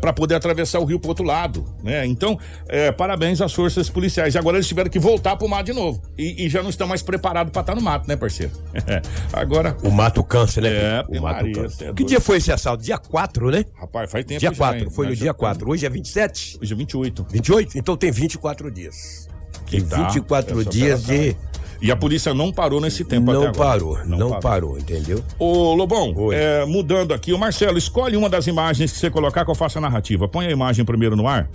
[0.00, 1.64] para poder atravessar o rio pro outro lado.
[1.82, 2.06] Né?
[2.06, 4.34] Então, é, parabéns às forças policiais.
[4.34, 6.02] E agora eles tiveram que voltar pro mar de novo.
[6.18, 8.52] E, e já não estão mais preparados para estar no mato, né, parceiro?
[9.32, 9.76] agora.
[9.82, 10.68] O mato cansa, né?
[10.68, 12.82] É, o mato cê é que dia foi esse assalto?
[12.82, 13.64] Dia 4, né?
[13.78, 14.90] Rapaz, faz tempo Dia já, 4, hein?
[14.90, 15.70] foi no dia já- 4.
[15.70, 16.58] Hoje é 27?
[16.62, 17.26] Hoje é 28.
[17.30, 17.78] 28?
[17.78, 19.28] Então tem 24 dias.
[19.70, 21.36] Tem Tá, 24 essa dias de.
[21.82, 24.78] E a polícia não parou nesse tempo Não parou, não, parou.
[24.78, 25.22] entendeu?
[25.38, 29.50] Ô, Lobão, é, mudando aqui, o Marcelo, escolhe uma das imagens que você colocar que
[29.50, 30.26] eu faça a narrativa.
[30.26, 31.50] Põe a imagem primeiro no ar,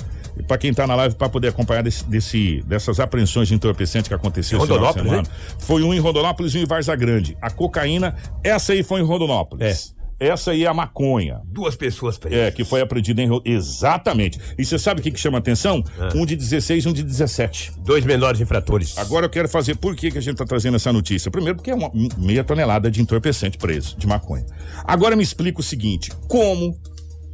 [0.47, 4.15] para quem tá na live, para poder acompanhar desse, desse- dessas apreensões de entorpecente que
[4.15, 5.27] aconteceu de Rondonópolis, semana.
[5.59, 7.37] Foi um em Rondonópolis e um em Varza Grande.
[7.41, 9.93] A cocaína, essa aí foi em Rondonópolis.
[10.19, 11.41] Essa aí é a maconha.
[11.45, 12.37] Duas pessoas presas.
[12.37, 13.41] É, que foi apreendida em.
[13.43, 14.39] Exatamente.
[14.55, 15.83] E você sabe o que, que chama atenção?
[16.13, 17.71] Um de 16 e um de 17.
[17.79, 18.95] Dois menores infratores.
[18.99, 19.75] Agora eu quero fazer.
[19.77, 21.31] Por que, que a gente está trazendo essa notícia?
[21.31, 24.45] Primeiro, porque é uma meia tonelada de entorpecente preso, de maconha.
[24.83, 26.77] Agora me explica o seguinte: como.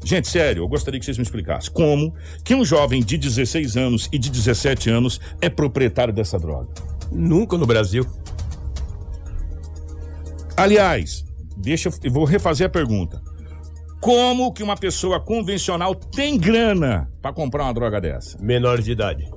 [0.07, 1.69] Gente, sério, eu gostaria que vocês me explicassem.
[1.73, 6.69] Como que um jovem de 16 anos e de 17 anos é proprietário dessa droga?
[7.11, 8.07] Nunca no Brasil.
[10.55, 11.25] Aliás,
[11.57, 13.21] deixa eu vou refazer a pergunta.
[13.99, 18.41] Como que uma pessoa convencional tem grana para comprar uma droga dessa?
[18.41, 19.29] Menores de idade.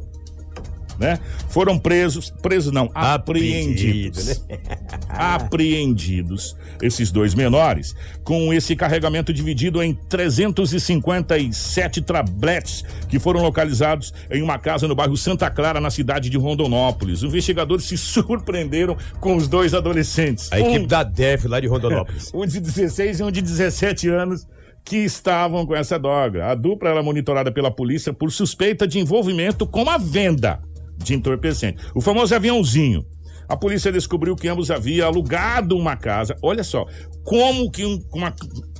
[1.00, 1.18] Né?
[1.48, 4.42] Foram presos, presos não, apreendidos.
[4.42, 14.12] Apreendido, apreendidos esses dois menores, com esse carregamento dividido em 357 tabletes que foram localizados
[14.30, 17.22] em uma casa no bairro Santa Clara, na cidade de Rondonópolis.
[17.22, 20.52] Os investigadores se surpreenderam com os dois adolescentes.
[20.52, 22.30] A equipe da DEF lá de Rondonópolis.
[22.34, 24.46] um de 16 e um de 17 anos
[24.84, 26.46] que estavam com essa droga.
[26.46, 30.60] A dupla era monitorada pela polícia por suspeita de envolvimento com a venda
[31.02, 31.82] de entorpecente.
[31.94, 33.04] O famoso aviãozinho.
[33.48, 36.36] A polícia descobriu que ambos haviam alugado uma casa.
[36.40, 36.86] Olha só,
[37.24, 38.32] como que um, uma.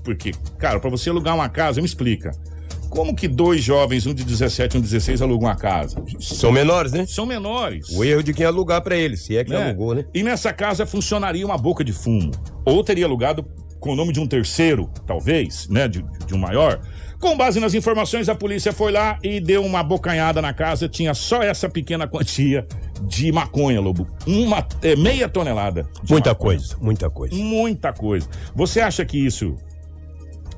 [0.05, 2.31] Porque, cara, para você alugar uma casa, me explica.
[2.89, 6.03] Como que dois jovens, um de 17 e um de 16, alugam uma casa?
[6.19, 7.07] São menores, né?
[7.07, 7.89] São menores.
[7.91, 9.69] O erro de quem alugar pra eles, se é que né?
[9.69, 10.05] alugou, né?
[10.13, 12.33] E nessa casa funcionaria uma boca de fumo.
[12.65, 13.45] Ou teria alugado
[13.79, 15.87] com o nome de um terceiro, talvez, né?
[15.89, 16.81] De, de um maior.
[17.21, 20.89] Com base nas informações, a polícia foi lá e deu uma bocanhada na casa.
[20.89, 22.67] Tinha só essa pequena quantia
[23.03, 24.07] de maconha, Lobo.
[24.27, 25.87] Uma é, meia tonelada.
[26.09, 26.59] Muita maconha.
[26.59, 27.37] coisa, muita coisa.
[27.37, 28.27] Muita coisa.
[28.55, 29.55] Você acha que isso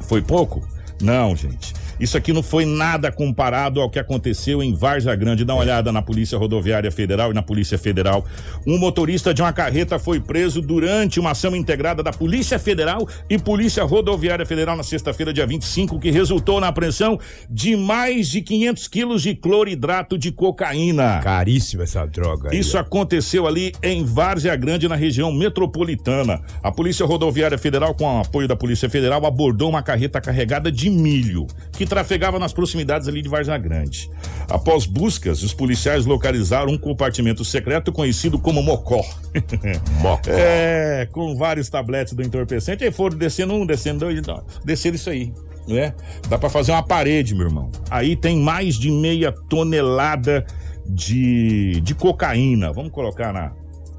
[0.02, 0.64] foi pouco?
[1.02, 1.74] Não, gente.
[2.02, 5.44] Isso aqui não foi nada comparado ao que aconteceu em Várzea Grande.
[5.44, 8.26] Dá uma olhada na Polícia Rodoviária Federal e na Polícia Federal.
[8.66, 13.38] Um motorista de uma carreta foi preso durante uma ação integrada da Polícia Federal e
[13.38, 18.88] Polícia Rodoviária Federal na sexta-feira, dia 25, que resultou na apreensão de mais de 500
[18.88, 21.20] quilos de cloridrato de cocaína.
[21.22, 22.50] Caríssima essa droga.
[22.50, 22.80] aí, Isso ó.
[22.80, 26.42] aconteceu ali em Várzea Grande, na região metropolitana.
[26.64, 30.90] A Polícia Rodoviária Federal, com o apoio da Polícia Federal, abordou uma carreta carregada de
[30.90, 34.10] milho, que trafegava nas proximidades ali de Várzea Grande.
[34.48, 39.04] Após buscas, os policiais localizaram um compartimento secreto conhecido como Mocó.
[40.00, 40.30] Mocó.
[40.30, 42.82] É, com vários tabletes do entorpecente.
[42.82, 45.34] Aí foram descendo um, descendo dois, então, desceram isso aí.
[45.68, 45.92] Né?
[46.30, 47.70] Dá pra fazer uma parede, meu irmão.
[47.90, 50.46] Aí tem mais de meia tonelada
[50.86, 52.72] de, de cocaína.
[52.72, 53.52] Vamos colocar na,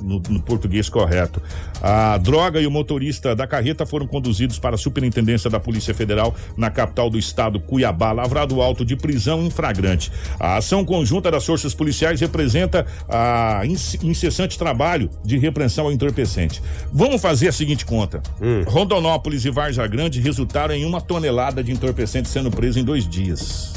[0.04, 1.41] no, no português correto.
[1.82, 6.36] A droga e o motorista da carreta foram conduzidos para a Superintendência da Polícia Federal
[6.58, 10.12] na capital do estado, Cuiabá, lavrado alto de prisão em flagrante.
[10.39, 16.62] A ação conjunta das forças policiais representa a inc- incessante trabalho de repreensão ao entorpecente.
[16.91, 18.22] Vamos fazer a seguinte conta:
[18.68, 23.74] Rondonópolis e Varja Grande resultaram em uma tonelada de entorpecente sendo preso em dois dias.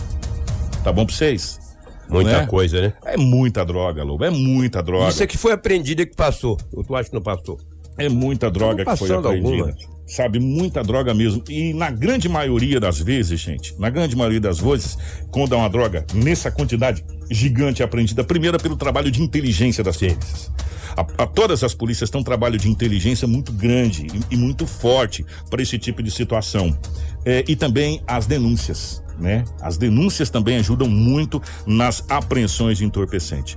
[0.83, 1.66] Tá bom pra vocês?
[2.09, 2.47] Muita Né?
[2.47, 2.93] coisa, né?
[3.05, 4.25] É muita droga, Lobo.
[4.25, 5.09] É muita droga.
[5.09, 6.57] Isso é que foi apreendido e que passou.
[6.73, 7.59] Ou tu acha que não passou?
[7.99, 9.57] É muita droga que foi apreendida.
[9.71, 9.97] alguma.
[10.07, 11.43] Sabe, muita droga mesmo.
[11.49, 14.97] E na grande maioria das vezes, gente, na grande maioria das vezes,
[15.33, 19.97] quando é uma droga nessa quantidade gigante apreendida, primeiro é pelo trabalho de inteligência das
[19.97, 20.53] polícias.
[20.97, 24.65] A, a- todas as polícias têm um trabalho de inteligência muito grande e, e muito
[24.65, 26.79] forte para esse tipo de situação.
[27.25, 29.45] É, e também as denúncias, né?
[29.61, 33.57] As denúncias também ajudam muito nas apreensões de entorpecente.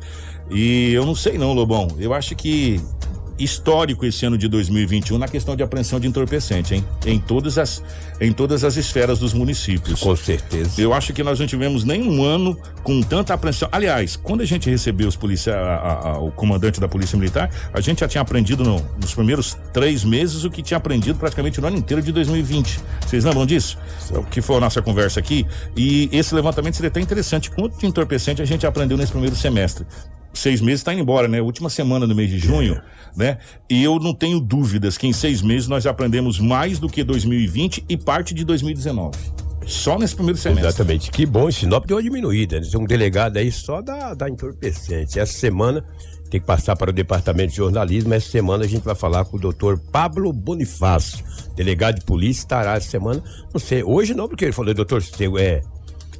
[0.49, 1.87] E eu não sei não, Lobão.
[1.99, 2.81] Eu acho que
[3.39, 6.85] histórico esse ano de 2021 na questão de apreensão de entorpecente, hein?
[7.05, 7.81] Em todas as,
[8.19, 9.99] em todas as esferas dos municípios.
[9.99, 10.81] Com certeza.
[10.81, 13.67] Eu acho que nós não tivemos nenhum ano com tanta apreensão.
[13.71, 15.57] Aliás, quando a gente recebeu os policiais,
[16.21, 20.43] o comandante da Polícia Militar, a gente já tinha aprendido no- nos primeiros três meses
[20.43, 22.79] o que tinha aprendido praticamente no ano inteiro de 2020.
[23.05, 23.77] Vocês lembram disso?
[24.11, 25.45] O que foi a nossa conversa aqui.
[25.75, 27.49] E esse levantamento seria até interessante.
[27.51, 29.85] Quanto de entorpecente a gente aprendeu nesse primeiro semestre?
[30.39, 31.41] Seis meses está indo embora, né?
[31.41, 32.81] Última semana do mês de junho,
[33.13, 33.39] né?
[33.69, 37.83] E eu não tenho dúvidas que em seis meses nós aprendemos mais do que 2020
[37.89, 39.17] e parte de 2019.
[39.65, 40.65] Só nesse primeiro semestre.
[40.65, 41.11] Exatamente.
[41.11, 42.57] Que bom, Sinop deu uma diminuída.
[42.57, 42.65] né?
[42.71, 45.19] Tem um delegado aí só da, da entorpecente.
[45.19, 45.83] Essa semana
[46.31, 48.13] tem que passar para o departamento de jornalismo.
[48.13, 51.21] Essa semana a gente vai falar com o doutor Pablo Bonifácio,
[51.53, 53.21] delegado de polícia, estará essa semana.
[53.53, 55.03] Não sei, hoje não, porque ele falou, doutor,
[55.37, 55.61] é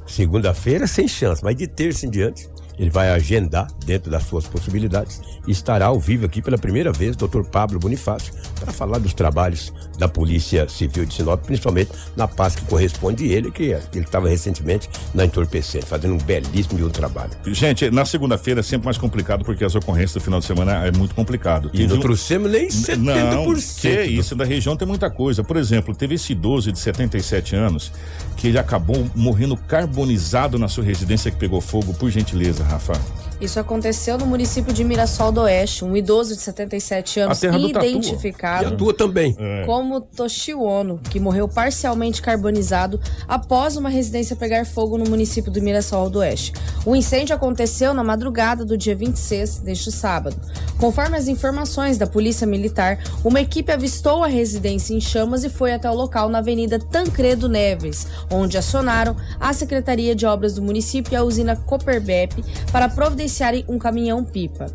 [0.06, 2.50] segunda-feira sem chance, mas de terça em diante.
[2.80, 7.14] Ele vai agendar dentro das suas possibilidades e estará ao vivo aqui pela primeira vez,
[7.14, 12.56] doutor Pablo Bonifácio, para falar dos trabalhos da Polícia Civil de Sinop, principalmente na paz
[12.56, 16.88] que corresponde a ele, que ele estava recentemente na entorpecente, fazendo um belíssimo de um
[16.88, 17.32] trabalho.
[17.48, 20.90] Gente, na segunda-feira é sempre mais complicado porque as ocorrências do final de semana é
[20.90, 21.70] muito complicado.
[21.74, 22.96] E não um- nem 70%.
[23.34, 25.44] Não, que isso, da região tem muita coisa.
[25.44, 27.92] Por exemplo, teve esse idoso de 77 anos
[28.38, 33.29] que ele acabou morrendo carbonizado na sua residência que pegou fogo, por gentileza, Rafa.
[33.40, 35.82] Isso aconteceu no município de Mirassol do Oeste.
[35.82, 39.34] Um idoso de 77 anos identificado E a tua também.
[39.38, 39.64] É.
[39.64, 45.62] como Toshio Ono, que morreu parcialmente carbonizado após uma residência pegar fogo no município do
[45.62, 46.52] Mirassol do Oeste.
[46.84, 50.36] O incêndio aconteceu na madrugada do dia 26 deste sábado.
[50.78, 55.72] Conforme as informações da Polícia Militar, uma equipe avistou a residência em chamas e foi
[55.72, 61.14] até o local na Avenida Tancredo Neves, onde acionaram a Secretaria de Obras do município
[61.14, 64.66] e a usina Copperbep para providenciar policiarem um caminhão-pipa.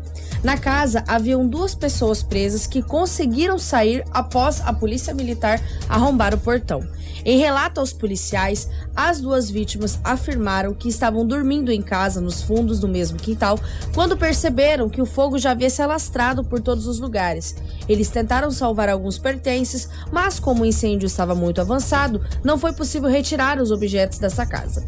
[0.42, 6.38] Na casa haviam duas pessoas presas que conseguiram sair após a polícia militar arrombar o
[6.38, 6.82] portão.
[7.24, 12.78] Em relato aos policiais, as duas vítimas afirmaram que estavam dormindo em casa nos fundos
[12.78, 13.58] do mesmo quintal
[13.92, 17.56] quando perceberam que o fogo já havia se alastrado por todos os lugares.
[17.88, 23.10] Eles tentaram salvar alguns pertences, mas como o incêndio estava muito avançado, não foi possível
[23.10, 24.84] retirar os objetos dessa casa.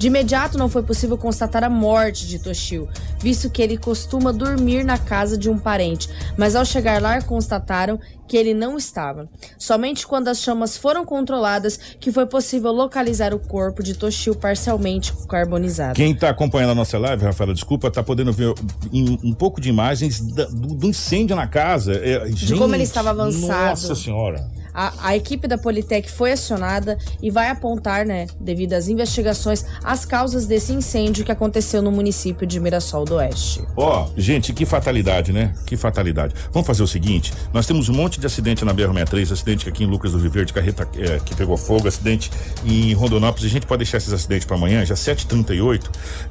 [0.00, 2.88] De imediato não foi possível constatar a morte de Toshio,
[3.18, 8.00] visto que ele costuma dormir na casa de um parente, mas ao chegar lá constataram
[8.26, 9.28] que ele não estava.
[9.58, 15.12] Somente quando as chamas foram controladas que foi possível localizar o corpo de Toshio parcialmente
[15.28, 15.96] carbonizado.
[15.96, 18.54] Quem está acompanhando a nossa live, Rafaela, desculpa, está podendo ver
[18.90, 21.92] um, pouco de imagens do, do, incêndio na casa.
[21.92, 23.68] É, de gente, como ele estava avançado.
[23.68, 24.59] Nossa senhora.
[24.80, 30.04] A, a, equipe da Politec foi acionada e vai apontar, né, devido às investigações, as
[30.04, 33.62] causas desse incêndio que aconteceu no município de Mirassol do Oeste.
[33.76, 35.52] Ó, oh, gente, que fatalidade, né?
[35.66, 36.34] Que fatalidade.
[36.52, 39.86] Vamos fazer o seguinte: nós temos um monte de acidente na BR-63, acidente aqui em
[39.86, 42.30] Lucas do Rio Verde, carreta é, que pegou fogo, acidente
[42.64, 43.44] em Rondonópolis.
[43.50, 45.82] A gente pode deixar esses acidentes para amanhã, já 7h38.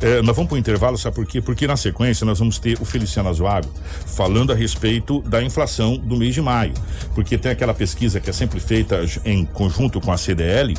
[0.02, 1.42] É, nós vamos para o intervalo, sabe por quê?
[1.42, 3.70] Porque na sequência nós vamos ter o Feliciano Azuago
[4.08, 6.74] falando a respeito da inflação do mês de maio.
[7.14, 10.74] Porque tem aquela pesquisa que que é sempre feita em conjunto com a CDL.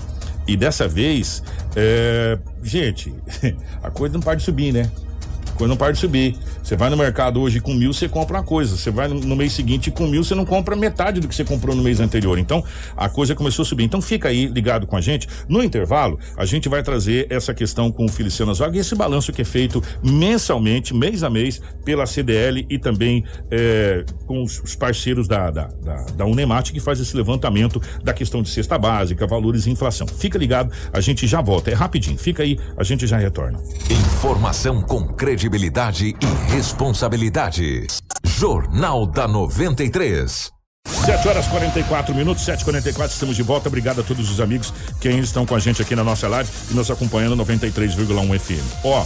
[0.47, 1.43] E dessa vez,
[1.77, 3.15] é, gente,
[3.83, 4.91] a coisa não para de subir, né?
[5.61, 6.35] Coisa não para de subir.
[6.63, 8.79] Você vai no mercado hoje com mil, você compra uma coisa.
[8.79, 11.77] Você vai no, mês seguinte com mil, você não compra metade do que você comprou
[11.77, 12.39] no mês anterior.
[12.39, 12.65] Então,
[12.97, 13.85] a coisa começou a subir.
[13.85, 15.29] Então, fica aí ligado com a gente.
[15.47, 19.35] No intervalo, a gente vai trazer essa questão com o Feliciano Zog e esse balanço
[19.35, 25.29] que é feito mensalmente, mês a mês, pela CDL e também é, com os parceiros
[25.29, 29.67] da, da, da, da Unemat, que faz esse levantamento da questão de cesta básica, valores
[29.67, 30.07] e inflação.
[30.07, 31.71] Fica ligado, a gente já volta.
[31.71, 32.17] É rapidinho.
[32.17, 33.61] Fica aí, a gente já retorna.
[33.91, 35.50] Informação com credibilidade
[36.21, 37.87] e responsabilidade.
[38.25, 40.51] Jornal da 93.
[40.87, 43.69] 7 horas 44 minutos, 7h44, estamos de volta.
[43.69, 46.51] Obrigado a todos os amigos que ainda estão com a gente aqui na nossa live
[46.71, 48.85] e nos acompanhando 93,1 FM.
[48.85, 49.05] Ó,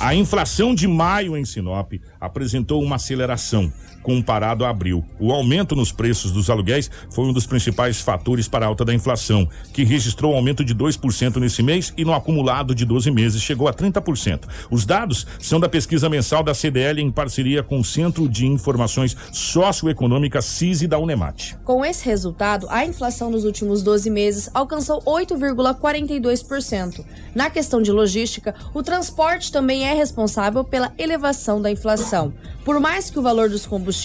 [0.00, 3.72] a inflação de maio em Sinop apresentou uma aceleração
[4.06, 5.04] comparado a abril.
[5.18, 8.94] O aumento nos preços dos aluguéis foi um dos principais fatores para a alta da
[8.94, 13.42] inflação, que registrou um aumento de 2% nesse mês e no acumulado de 12 meses
[13.42, 14.42] chegou a 30%.
[14.70, 19.16] Os dados são da pesquisa mensal da CDL em parceria com o Centro de Informações
[19.32, 21.54] Socioeconômicas CISI da Unemat.
[21.64, 27.04] Com esse resultado, a inflação nos últimos 12 meses alcançou 8,42%.
[27.34, 32.32] Na questão de logística, o transporte também é responsável pela elevação da inflação.
[32.64, 33.95] Por mais que o valor dos combustíveis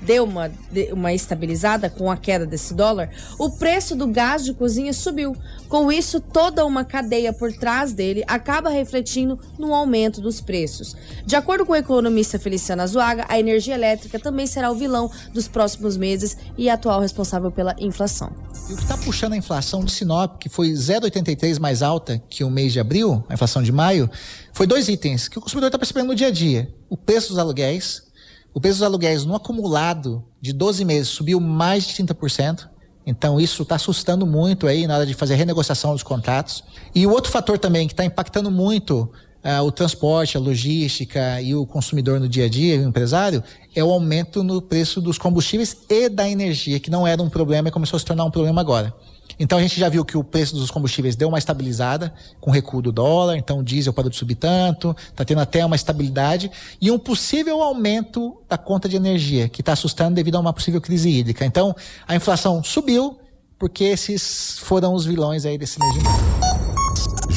[0.00, 0.50] deu uma,
[0.92, 5.36] uma estabilizada com a queda desse dólar, o preço do gás de cozinha subiu.
[5.68, 10.96] Com isso, toda uma cadeia por trás dele acaba refletindo no aumento dos preços.
[11.26, 15.48] De acordo com o economista Feliciano Azuaga, a energia elétrica também será o vilão dos
[15.48, 18.30] próximos meses e atual responsável pela inflação.
[18.68, 22.44] E o que está puxando a inflação de Sinop, que foi 0,83 mais alta que
[22.44, 24.10] o mês de abril, a inflação de maio,
[24.52, 27.38] foi dois itens que o consumidor está percebendo no dia a dia o preço dos
[27.38, 28.07] aluguéis.
[28.54, 32.68] O preço dos aluguéis no acumulado de 12 meses subiu mais de 30%.
[33.06, 36.62] Então isso está assustando muito aí na hora de fazer renegociação dos contratos.
[36.94, 39.10] E o outro fator também que está impactando muito
[39.44, 43.42] uh, o transporte, a logística e o consumidor no dia a dia, o empresário,
[43.74, 47.68] é o aumento no preço dos combustíveis e da energia, que não era um problema
[47.68, 48.94] e começou a se tornar um problema agora.
[49.38, 52.52] Então a gente já viu que o preço dos combustíveis deu uma estabilizada com o
[52.52, 56.50] recuo do dólar, então o diesel parou de subir tanto, está tendo até uma estabilidade
[56.80, 60.80] e um possível aumento da conta de energia, que está assustando devido a uma possível
[60.80, 61.44] crise hídrica.
[61.44, 61.74] Então
[62.06, 63.18] a inflação subiu
[63.58, 66.87] porque esses foram os vilões aí desse mês de maio.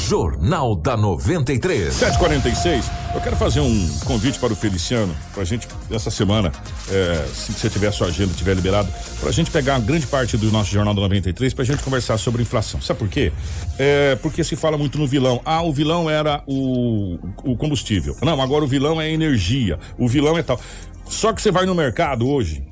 [0.08, 1.94] Jornal da 93.
[1.94, 2.90] 746.
[3.14, 6.50] Eu quero fazer um convite para o Feliciano, para a gente, essa semana,
[6.90, 8.88] é, se você tiver sua agenda, tiver liberado,
[9.20, 11.82] para a gente pegar uma grande parte do nosso Jornal da 93 para a gente
[11.82, 12.80] conversar sobre inflação.
[12.80, 13.32] Sabe por quê?
[13.78, 15.40] É, porque se fala muito no vilão.
[15.44, 18.16] Ah, o vilão era o, o combustível.
[18.22, 19.78] Não, agora o vilão é a energia.
[19.98, 20.58] O vilão é tal.
[21.06, 22.62] Só que você vai no mercado hoje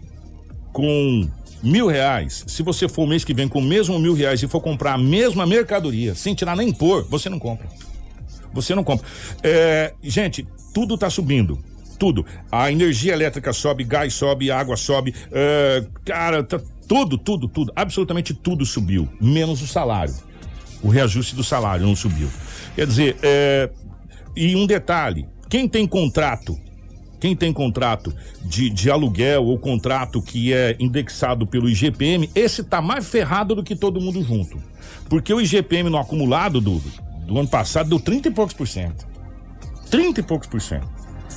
[0.73, 1.29] com
[1.63, 4.49] mil reais, se você for o mês que vem com o mesmo mil reais e
[4.49, 7.69] for comprar a mesma mercadoria, sem tirar nem pôr, você não compra.
[8.53, 9.07] Você não compra.
[9.43, 11.59] É, gente, tudo tá subindo.
[11.99, 12.25] Tudo.
[12.51, 15.15] A energia elétrica sobe, gás sobe, água sobe.
[15.31, 17.73] É, cara, tá, tudo, tudo, tudo.
[17.77, 19.09] Absolutamente tudo subiu.
[19.21, 20.15] Menos o salário.
[20.83, 22.29] O reajuste do salário não subiu.
[22.75, 23.71] Quer dizer, é,
[24.35, 26.59] e um detalhe: quem tem contrato
[27.21, 32.81] quem tem contrato de, de aluguel ou contrato que é indexado pelo IGPM, esse tá
[32.81, 34.59] mais ferrado do que todo mundo junto.
[35.09, 36.83] Porque o IGPM no acumulado do,
[37.27, 39.07] do ano passado deu 30 e poucos por cento.
[39.91, 40.89] 30 e poucos por cento.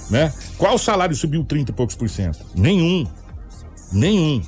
[0.10, 0.32] né?
[0.58, 2.40] Qual salário subiu 30 e poucos por cento?
[2.56, 3.06] Nenhum.
[3.92, 4.42] Nenhum.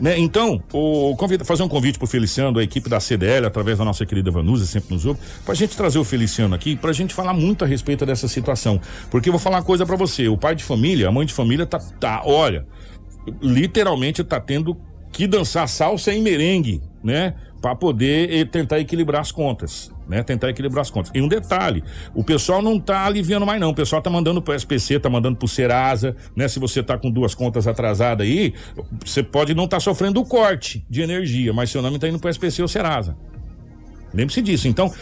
[0.00, 0.18] Né?
[0.18, 4.30] Então, o, fazer um convite pro Feliciano, a equipe da CDL, através da nossa querida
[4.30, 7.66] Vanusa, sempre nos ouve, pra gente trazer o Feliciano aqui, pra gente falar muito a
[7.66, 8.80] respeito dessa situação.
[9.10, 11.34] Porque eu vou falar uma coisa para você, o pai de família, a mãe de
[11.34, 12.66] família tá, tá olha,
[13.42, 14.76] literalmente tá tendo
[15.12, 17.34] que dançar salsa em merengue, né?
[17.60, 20.22] Para poder eh, tentar equilibrar as contas, né?
[20.22, 21.12] Tentar equilibrar as contas.
[21.14, 21.84] E um detalhe,
[22.14, 25.36] o pessoal não tá aliviando mais não, o pessoal tá mandando pro SPC, tá mandando
[25.36, 26.48] pro Serasa, né?
[26.48, 28.54] Se você tá com duas contas atrasadas aí,
[29.04, 32.18] você pode não estar tá sofrendo o corte de energia, mas seu nome tá indo
[32.18, 33.16] pro SPC ou Serasa.
[34.14, 34.66] Lembre-se disso.
[34.66, 34.92] Então,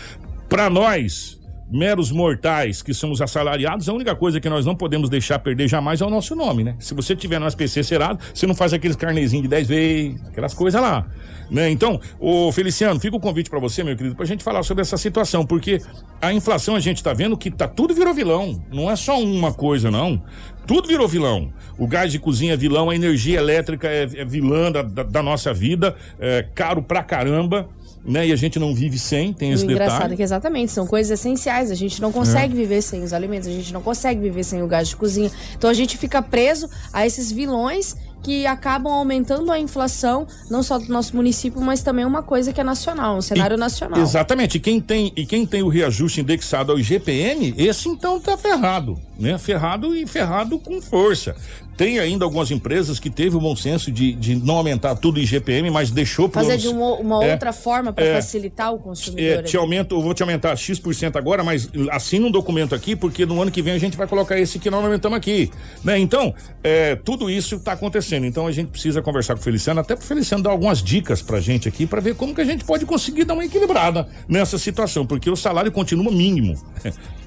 [0.48, 1.37] para nós,
[1.70, 6.00] meros mortais que somos assalariados, a única coisa que nós não podemos deixar perder jamais
[6.00, 6.76] é o nosso nome, né?
[6.78, 10.54] Se você tiver no SPC Serado, você não faz aqueles carnezinhos de 10 vezes, aquelas
[10.54, 11.06] coisas lá,
[11.50, 11.70] né?
[11.70, 14.96] Então, o Feliciano, fica o convite para você, meu querido, pra gente falar sobre essa
[14.96, 15.80] situação, porque
[16.20, 19.52] a inflação a gente tá vendo que tá tudo virou vilão, não é só uma
[19.52, 20.22] coisa não.
[20.66, 21.50] Tudo virou vilão.
[21.78, 25.22] O gás de cozinha é vilão, a energia elétrica é, é vilã da, da, da
[25.22, 27.68] nossa vida, é caro pra caramba
[28.04, 28.26] né?
[28.26, 30.14] E a gente não vive sem, tem esse o engraçado detalhe.
[30.14, 31.70] é que exatamente, são coisas essenciais.
[31.70, 32.56] A gente não consegue é.
[32.56, 35.30] viver sem os alimentos, a gente não consegue viver sem o gás de cozinha.
[35.56, 40.78] Então a gente fica preso a esses vilões que acabam aumentando a inflação, não só
[40.78, 44.00] do nosso município, mas também uma coisa que é nacional, um cenário e, nacional.
[44.00, 44.56] Exatamente.
[44.56, 48.98] E quem tem e quem tem o reajuste indexado ao IGPM, esse então tá ferrado,
[49.18, 49.38] né?
[49.38, 51.34] Ferrado e ferrado com força.
[51.78, 55.70] Tem ainda algumas empresas que teve o bom senso de, de não aumentar tudo IGPM,
[55.70, 59.38] mas deixou fazer de uma, uma é, outra forma para é, facilitar o consumidor.
[59.38, 63.24] É, te aumento, eu vou te aumentar X% agora, mas assina um documento aqui, porque
[63.24, 65.52] no ano que vem a gente vai colocar esse que nós aumentamos aqui.
[65.84, 66.00] Né?
[66.00, 68.07] Então, é, tudo isso está acontecendo.
[68.16, 71.22] Então a gente precisa conversar com o Feliciano, até para o Feliciano dar algumas dicas
[71.22, 74.58] pra gente aqui, para ver como que a gente pode conseguir dar uma equilibrada nessa
[74.58, 76.54] situação, porque o salário continua mínimo.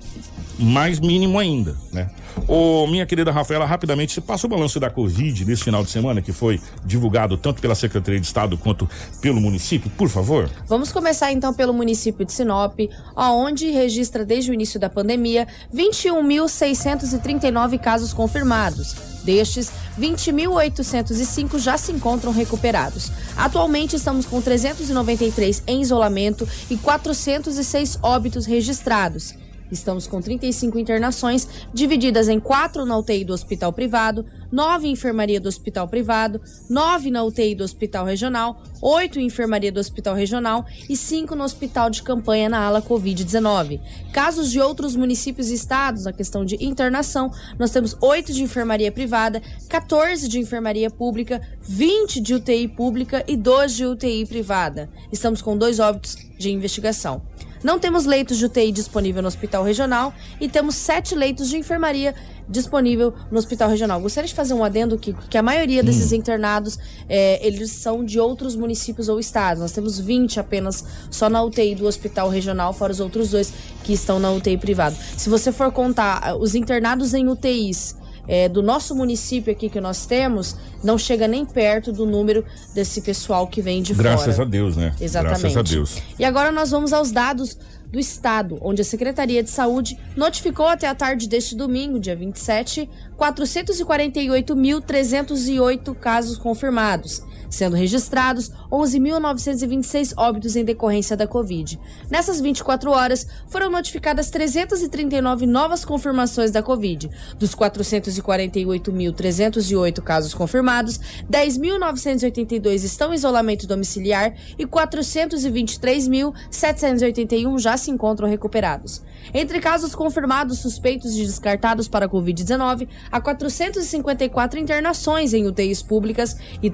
[0.62, 2.09] mais mínimo ainda, né?
[2.47, 6.22] Ô, minha querida Rafaela, rapidamente, você passa o balanço da Covid nesse final de semana,
[6.22, 8.89] que foi divulgado tanto pela Secretaria de Estado quanto
[9.22, 10.49] pelo município, por favor?
[10.68, 12.80] Vamos começar então pelo município de Sinop,
[13.16, 18.95] onde registra desde o início da pandemia 21.639 casos confirmados.
[19.24, 23.12] Destes, 20.805 já se encontram recuperados.
[23.38, 29.36] Atualmente estamos com 393 em isolamento e 406 óbitos registrados.
[29.72, 35.39] Estamos com 35 internações, divididas em quatro na UTI do hospital privado, nove em enfermaria
[35.39, 40.65] do hospital privado, nove na UTI do hospital regional, oito em enfermaria do hospital regional
[40.89, 43.80] e cinco no hospital de campanha na ala Covid-19.
[44.11, 48.91] Casos de outros municípios e estados na questão de internação, nós temos oito de enfermaria
[48.91, 54.89] privada, 14 de enfermaria pública, 20 de UTI pública e 12 de UTI privada.
[55.11, 57.22] Estamos com dois óbitos de investigação.
[57.64, 62.16] Não temos leitos de UTI disponível no hospital regional e temos sete leitos de enfermaria
[62.47, 63.99] disponível no hospital regional.
[64.01, 66.16] Gostaria de fazer um adendo que, que a maioria desses hum.
[66.16, 69.62] internados é, eles são de outros municípios ou estados.
[69.62, 73.53] Nós temos 20 apenas só na UTI do hospital regional, fora os outros dois
[73.84, 74.95] que estão na UTI privado.
[75.18, 77.95] Se você for contar ah, os internados em UTIs
[78.32, 83.01] é, do nosso município aqui que nós temos, não chega nem perto do número desse
[83.01, 84.27] pessoal que vem de Graças fora.
[84.27, 84.95] Graças a Deus, né?
[85.01, 85.41] Exatamente.
[85.41, 85.97] Graças a Deus.
[86.17, 87.57] E agora nós vamos aos dados
[87.91, 92.89] do Estado, onde a Secretaria de Saúde notificou até a tarde deste domingo, dia 27,
[93.19, 97.21] 448.308 casos confirmados
[97.52, 101.80] sendo registrados 11.926 óbitos em decorrência da Covid.
[102.10, 107.12] Nessas 24 horas, foram notificadas 339 novas confirmações da Covid.
[107.38, 110.99] Dos 448.308 casos confirmados,
[111.30, 119.02] 10.982 estão em isolamento domiciliar e 423.781 já se encontram recuperados.
[119.34, 126.36] Entre casos confirmados, suspeitos e descartados para a Covid-19, há 454 internações em UTIs públicas
[126.62, 126.70] e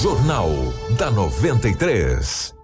[0.06, 2.55] Jornal da 93.